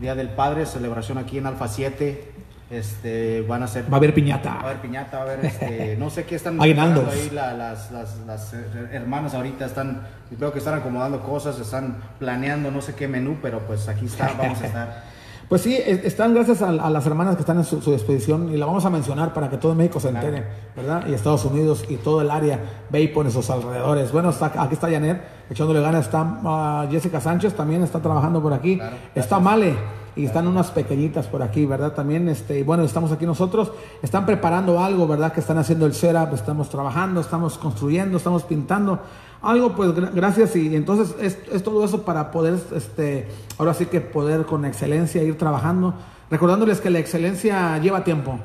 [0.01, 2.34] Día del Padre, celebración aquí en Alfa 7.
[2.75, 3.85] Este, van a ser.
[3.85, 4.55] Va a haber piñata.
[4.55, 7.09] Va a haber piñata, va a haber este, no sé qué están Aguinaldos.
[7.09, 8.53] ahí la- las, las, las,
[8.93, 10.03] hermanas ahorita están,
[10.37, 14.33] creo que están acomodando cosas, están planeando no sé qué menú, pero pues aquí está,
[14.37, 15.05] vamos a estar.
[15.47, 18.49] Pues sí, es- están gracias a, a las hermanas que están en su, su expedición
[18.49, 20.43] y la vamos a mencionar para que todo México se entere,
[20.75, 21.07] ¿verdad?
[21.07, 22.59] Y Estados Unidos y todo el área,
[22.91, 24.11] Baypon y sus alrededores.
[24.11, 28.55] Bueno, está, aquí está Janet echándole ganas, está ah, Jessica Sánchez también está trabajando por
[28.55, 28.81] aquí,
[29.15, 29.75] está Male
[30.17, 31.93] y están unas pequeñitas por aquí, ¿verdad?
[31.93, 35.33] También, este, y bueno, estamos aquí nosotros, están preparando algo, ¿verdad?
[35.33, 39.01] Que están haciendo el setup, estamos trabajando, estamos construyendo, estamos pintando
[39.43, 43.87] algo, pues gra- gracias y entonces es, es todo eso para poder, este, ahora sí
[43.87, 45.95] que poder con excelencia ir trabajando,
[46.31, 48.39] recordándoles que la excelencia lleva tiempo.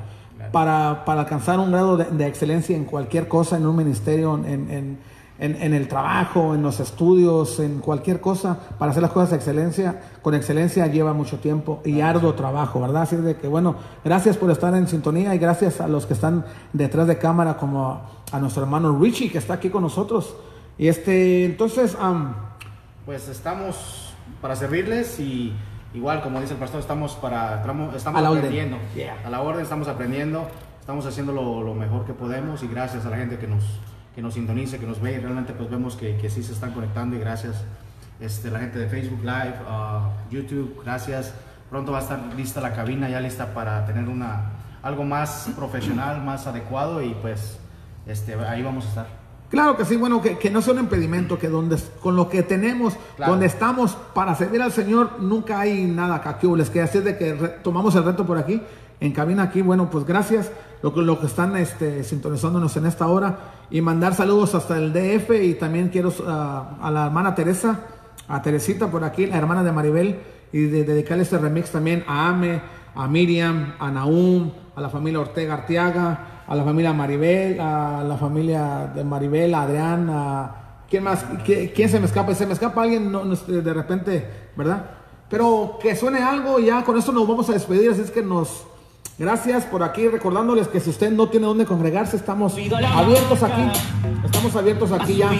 [0.52, 4.70] Para, para alcanzar un grado de, de excelencia en cualquier cosa, en un ministerio, en,
[4.70, 4.98] en-
[5.40, 9.36] en- en el trabajo, en los estudios, en cualquier cosa, para hacer las cosas de
[9.36, 13.02] excelencia, con excelencia lleva mucho tiempo y arduo trabajo, ¿verdad?
[13.02, 13.74] Así de que, bueno,
[14.04, 18.02] gracias por estar en sintonía y gracias a los que están detrás de cámara, como
[18.30, 20.36] a nuestro hermano Richie, que está aquí con nosotros.
[20.78, 22.34] Y este, entonces, am,
[23.06, 25.52] Pues estamos para servirles y
[25.94, 27.56] igual como dice el pastor, estamos para
[27.96, 28.76] estamos, aprendiendo.
[28.94, 29.16] Yeah.
[29.26, 30.46] A la orden estamos aprendiendo,
[30.78, 33.64] estamos haciendo lo, lo mejor que podemos y gracias a la gente que nos
[34.20, 36.72] que nos sintonice, que nos ve y realmente pues vemos que, que sí se están
[36.72, 37.56] conectando y gracias
[38.20, 41.32] este, la gente de Facebook Live, ah, YouTube, gracias.
[41.70, 44.42] Pronto va a estar lista la cabina, ya lista para tener una
[44.82, 47.58] algo más profesional, más adecuado y pues
[48.06, 49.06] este, ahí vamos a estar.
[49.48, 52.42] Claro que sí, bueno, que, que no sea un impedimento, que donde con lo que
[52.42, 53.32] tenemos, Claro.
[53.32, 57.32] donde estamos para servir al Señor, nunca hay nada caquibles, que así es de que
[57.34, 58.60] re- tomamos el reto por aquí,
[59.00, 60.52] en cabina aquí, bueno, pues gracias,
[60.82, 63.38] lo que, lo que están este, sintonizándonos en esta hora,
[63.70, 67.80] y mandar saludos hasta el DF, y también quiero ah, a la hermana Teresa,
[68.28, 70.18] a Teresita por aquí, la hermana de Maribel,
[70.52, 72.60] y de, dedicarle este remix también a Ame,
[72.94, 78.16] a Miriam, a Naum, a la familia Ortega Arteaga, a la familia Maribel, a la
[78.16, 80.56] familia de Maribel, a Adrián, a...
[80.88, 81.24] ¿Quién más?
[81.46, 82.34] ¿Qui- ¿Quién se me escapa?
[82.34, 83.12] ¿Se me escapa alguien
[83.46, 84.84] de repente, verdad?
[85.28, 88.66] Pero que suene algo ya con esto nos vamos a despedir, así es que nos...
[89.20, 93.60] Gracias por aquí, recordándoles que si usted no tiene dónde congregarse, estamos abiertos aquí,
[94.24, 95.30] estamos abiertos aquí ya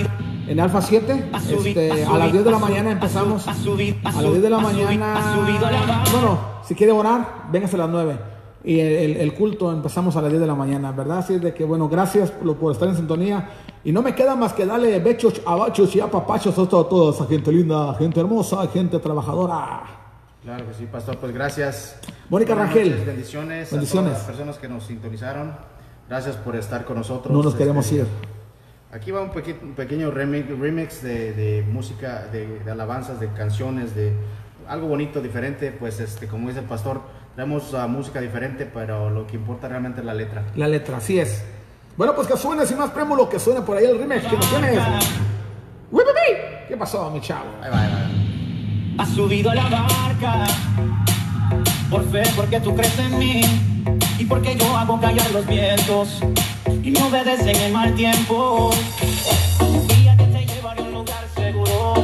[0.47, 4.51] en Alfa 7, este, a las 10 de la mañana empezamos, a las 10 de
[4.51, 8.19] la mañana, bueno, si quiere orar, véngase a las 9.
[8.65, 11.21] Y el, culto empezamos a las 10 de la mañana, ¿verdad?
[11.21, 13.49] Así es de que, bueno, gracias por, estar en sintonía.
[13.83, 17.25] Y no me queda más que darle bechos, abachos y apapachos a toda, toda esa
[17.25, 20.00] gente linda, gente hermosa, gente trabajadora.
[20.51, 21.17] Claro que sí, pastor.
[21.19, 21.97] Pues gracias.
[22.29, 22.91] Mónica Buenas Rangel.
[22.91, 24.11] noches, bendiciones, Bendiciones.
[24.11, 25.53] a todas las personas que nos sintonizaron.
[26.09, 27.33] Gracias por estar con nosotros.
[27.33, 28.07] No nos queremos Este, ir.
[28.93, 33.95] Aquí va un, peque- un pequeño remix, de, de música, de, de alabanzas, de canciones,
[33.95, 34.13] de
[34.67, 35.71] algo bonito, diferente.
[35.71, 37.01] Pues este, como dice el pastor,
[37.37, 40.43] traemos ah, música diferente, pero lo que importa realmente es la letra.
[40.57, 41.45] La letra, así es.
[41.97, 44.49] Bueno, pues que suene sin más prémulo, que suene por ahí el remix, que nos.
[46.67, 47.51] ¿Qué pasó, mi chavo?
[47.63, 48.30] Ahí va, ahí va.
[49.01, 50.47] Has subido a la barca
[51.89, 53.41] por fe, porque tú crees en mí
[54.19, 56.21] y porque yo hago callar los vientos
[56.83, 58.71] y me obedecen en mal tiempo.
[59.89, 61.95] Día que te llevaré a un lugar seguro,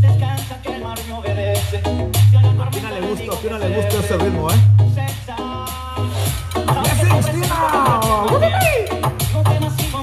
[0.00, 1.82] descansa que el mar me obedece.
[2.30, 4.54] Si a la tormenta le gusta, gusta ese ritmo, ¿eh?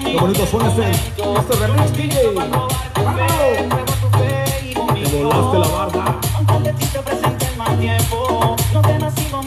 [0.04, 2.34] Qué bonito suena este, este remix, DJ.
[2.34, 2.62] ¡Bravo!
[5.12, 6.31] Te volaste la barba.
[6.48, 9.42] Aunque de ti se presente el mal tiempo, no temas, hijo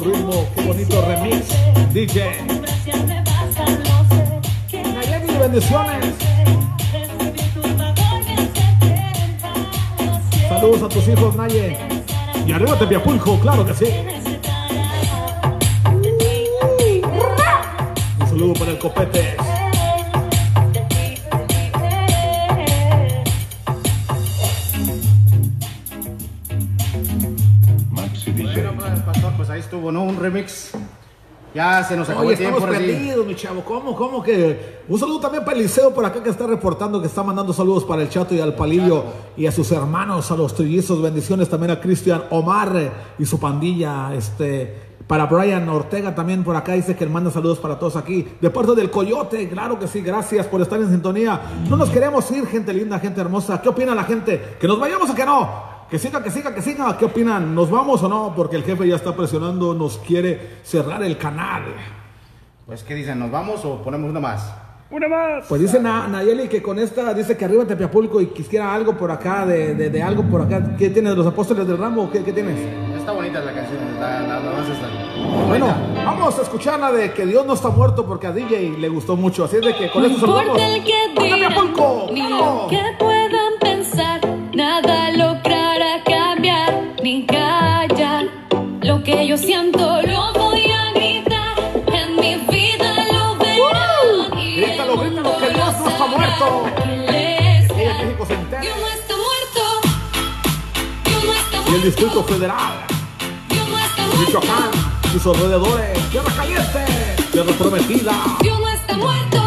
[0.00, 0.46] ritmo!
[0.54, 1.48] ¡Qué bonito remix!
[1.92, 2.46] DJ.
[4.94, 6.04] Nayeli, bendiciones.
[10.48, 11.76] Saludos a tus hijos, Naye.
[12.46, 13.86] Y arriba Tepiapulco, claro que sí.
[18.20, 19.36] Un saludo para el copete.
[29.92, 30.04] ¿No?
[30.04, 30.72] Un remix.
[31.54, 32.58] Ya se nos acabó Oye, el tiempo.
[32.58, 33.62] estamos perdidos, mi chavo.
[33.62, 34.80] ¿Cómo, cómo que?
[34.88, 38.00] Un saludo también para Eliseo por acá que está reportando, que está mandando saludos para
[38.00, 39.04] el Chato y al Palillo
[39.36, 41.02] y a sus hermanos, a los trillizos.
[41.02, 44.14] Bendiciones también a Cristian Omar y su pandilla.
[44.14, 48.26] Este, para Brian Ortega también por acá dice que manda saludos para todos aquí.
[48.40, 50.00] De parte del Coyote, claro que sí.
[50.00, 51.38] Gracias por estar en sintonía.
[51.68, 53.60] No nos queremos ir, gente linda, gente hermosa.
[53.60, 54.56] ¿Qué opina la gente?
[54.58, 55.71] ¿Que nos vayamos o que no?
[55.92, 56.96] Que siga, que siga, que siga.
[56.96, 57.54] ¿Qué opinan?
[57.54, 58.32] ¿Nos vamos o no?
[58.34, 61.64] Porque el jefe ya está presionando, nos quiere cerrar el canal.
[62.64, 63.18] Pues, ¿qué dicen?
[63.18, 64.54] ¿Nos vamos o ponemos una más?
[64.90, 65.44] Una más.
[65.50, 69.10] Pues dice Na- Nayeli que con esta dice que arriba Tepiapulco y quisiera algo por
[69.10, 70.76] acá, de, de- de algo por acá.
[70.78, 72.10] ¿Qué tienes de los apóstoles del ramo?
[72.10, 72.58] ¿Qué, qué tienes?
[72.98, 75.46] Está bonita la canción, la, la, la está.
[75.48, 75.74] Bueno,
[76.06, 79.14] vamos a escuchar la de que Dios no está muerto porque a DJ le gustó
[79.14, 79.44] mucho.
[79.44, 80.58] Así es de que con esto saludamos.
[80.58, 80.92] el que
[82.30, 84.20] lo que puedan pensar,
[84.54, 85.61] nada logrará
[87.20, 88.26] callar.
[88.82, 91.56] Lo que yo siento lo voy a gritar,
[91.92, 94.38] en mi vida lo verán.
[94.38, 96.64] y el Grítalo, grítalo, que Dios no está muerto.
[96.86, 98.34] México se.
[98.60, 99.62] Dios no está muerto,
[101.04, 102.72] Dios no está Y el Distrito Federal,
[103.48, 104.70] Dios no está muerto, Michoacán,
[105.12, 106.84] sus alrededores, Tierra Caliente,
[107.30, 108.12] Tierra Prometida.
[108.40, 109.41] Dios no está muerto.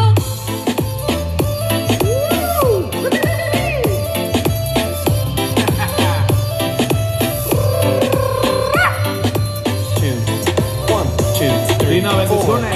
[12.06, 12.70] Lina, bendiciones.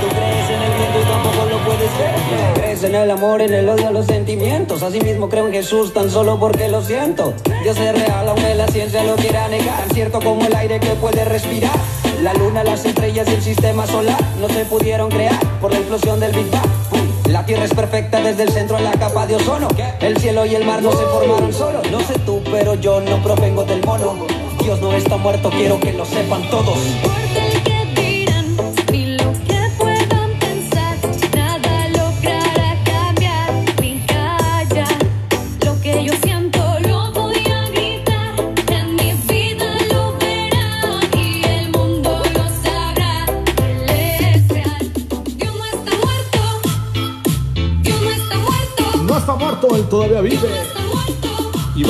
[0.00, 2.54] Tú crees en el viento y tampoco lo puedes ver.
[2.54, 4.82] Crees en el amor, en el odio, los sentimientos.
[4.82, 7.32] Asimismo creo en Jesús tan solo porque lo siento.
[7.62, 9.88] Dios es real, aunque la ciencia lo quiera negar.
[9.94, 11.76] Cierto como el aire que puede respirar.
[12.22, 16.20] La luna, las estrellas y el sistema solar no se pudieron crear por la explosión
[16.20, 16.85] del Big Bang.
[17.28, 19.68] La tierra es perfecta desde el centro a la capa de ozono.
[20.00, 21.82] El cielo y el mar no se formaron solo.
[21.90, 24.26] No sé tú, pero yo no provengo del mono.
[24.62, 26.78] Dios no está muerto, quiero que lo sepan todos.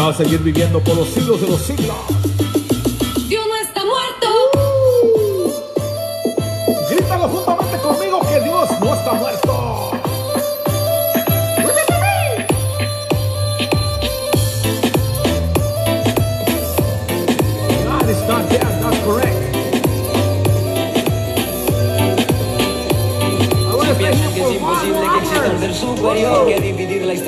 [0.09, 2.36] A seguir viviendo por los siglos de los siglos.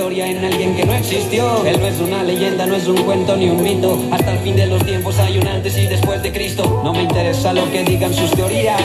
[0.07, 1.66] En alguien que no existió.
[1.66, 3.99] Él no es una leyenda, no es un cuento ni un mito.
[4.12, 6.81] Hasta el fin de los tiempos hay un antes y después de Cristo.
[6.85, 8.81] No me interesa lo que digan sus teorías.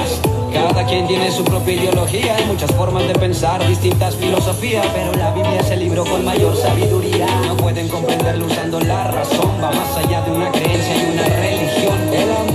[0.51, 5.31] Cada quien tiene su propia ideología, hay muchas formas de pensar, distintas filosofías, pero la
[5.31, 7.27] Biblia es el libro con mayor sabiduría.
[7.45, 12.52] No pueden comprenderlo usando la razón, va más allá de una creencia y una religión.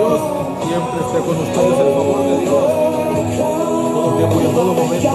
[0.00, 0.20] Dios
[0.66, 2.64] siempre esté con ustedes, el favor de Dios.
[3.92, 5.08] Todo tiempo y en todo momento.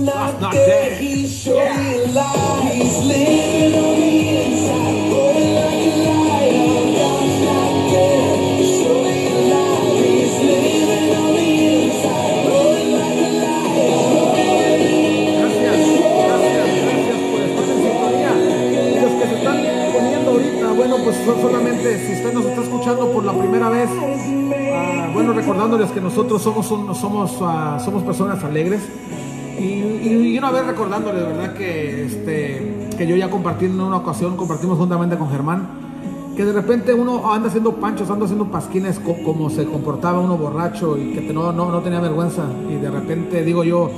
[0.00, 1.00] Last not dead.
[3.70, 3.93] Los
[25.48, 28.80] recordándoles que nosotros somos, un- somos, ah, somos personas alegres.
[29.58, 31.52] Y, y- una vez recordándoles, ¿verdad?
[31.54, 35.68] Que, este, que yo ya compartí en una ocasión, compartimos juntamente con Germán,
[36.34, 40.36] que de repente uno anda haciendo panchos, anda haciendo pasquines co- como se comportaba uno
[40.38, 42.44] borracho y que no, no, no tenía vergüenza.
[42.70, 43.90] Y de repente digo yo,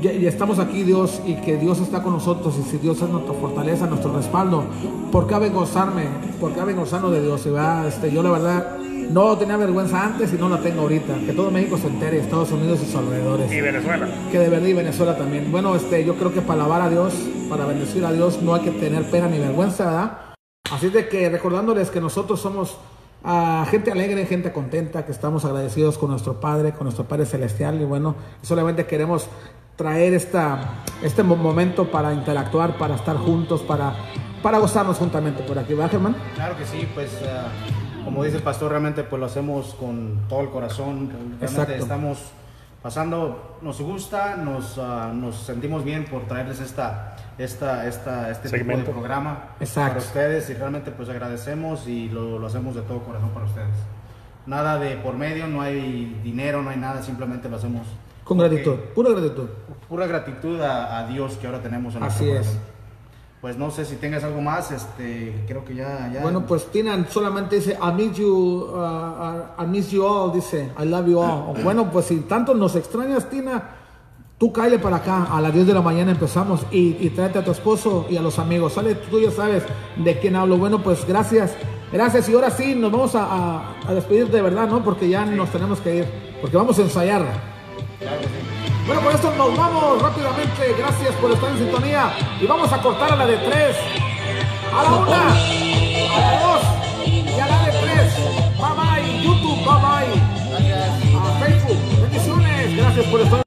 [0.00, 3.08] ya, ya estamos aquí Dios y que Dios está con nosotros y si Dios es
[3.10, 4.62] nuestra fortaleza, nuestro respaldo,
[5.10, 6.04] ¿por qué avergonzarme?
[6.40, 7.44] ¿Por qué avergonzarnos de Dios?
[7.44, 8.76] Y va, este, yo la verdad
[9.10, 11.14] no tenía vergüenza antes y no la tengo ahorita.
[11.26, 13.50] Que todo México se entere, Estados Unidos y sus alrededores.
[13.52, 14.08] Y Venezuela.
[14.30, 15.50] Que de verdad y Venezuela también.
[15.50, 17.14] Bueno, este, yo creo que para alabar a Dios,
[17.48, 20.18] para bendecir a Dios, no hay que tener pena ni vergüenza, ¿verdad?
[20.72, 22.76] Así de que recordándoles que nosotros somos
[23.24, 27.80] ah, gente alegre, gente contenta, que estamos agradecidos con nuestro Padre, con nuestro Padre Celestial.
[27.80, 29.28] Y bueno, solamente queremos
[29.76, 33.94] traer esta, este mo- momento para interactuar, para estar juntos, para,
[34.42, 36.16] para gozarnos juntamente por aquí, ¿verdad, Germán?
[36.34, 37.48] Claro que sí, pues ah,
[38.06, 41.74] como dice el pastor, realmente pues lo hacemos con todo el corazón, realmente Exacto.
[41.74, 42.18] estamos
[42.82, 48.76] pasando, nos gusta, nos, ah, nos sentimos bien por traerles esta, esta, esta, este tipo
[48.76, 49.94] de programa Exacto.
[49.94, 53.74] para ustedes y realmente pues agradecemos y lo, lo hacemos de todo corazón para ustedes.
[54.46, 57.86] Nada de por medio, no hay dinero, no hay nada, simplemente lo hacemos
[58.22, 59.48] Con gratitud, pura gratitud.
[59.88, 62.58] pura gratitud a, a Dios que ahora tenemos en nuestro Así es.
[63.46, 67.06] Pues no sé si tengas algo más, este, creo que ya, ya Bueno, pues Tina
[67.08, 71.20] solamente dice, I miss you, uh, uh, I miss you all, dice, I love you
[71.20, 71.54] all.
[71.62, 73.62] Bueno, pues si tanto nos extrañas, Tina,
[74.36, 77.44] tú cáele para acá, a las 10 de la mañana empezamos y, y tráete a
[77.44, 78.72] tu esposo y a los amigos.
[78.72, 79.62] Sale, tú ya sabes
[79.96, 80.58] de quién hablo.
[80.58, 81.52] Bueno, pues gracias,
[81.92, 82.28] gracias.
[82.28, 84.82] Y ahora sí, nos vamos a, a- a despedir de verdad, ¿no?
[84.82, 86.06] Porque ya nos tenemos que ir,
[86.40, 87.22] porque vamos a ensayar.
[88.86, 90.74] Bueno, por esto nos vamos rápidamente.
[90.78, 92.12] Gracias por estar en sintonía.
[92.40, 93.76] Y vamos a cortar a la de tres.
[94.72, 96.62] A la una, a la dos
[97.04, 98.14] y a la de tres.
[98.56, 99.22] Bye bye.
[99.22, 100.14] YouTube, bye bye.
[101.16, 102.00] A Facebook.
[102.02, 102.76] Bendiciones.
[102.76, 103.42] Gracias por estar.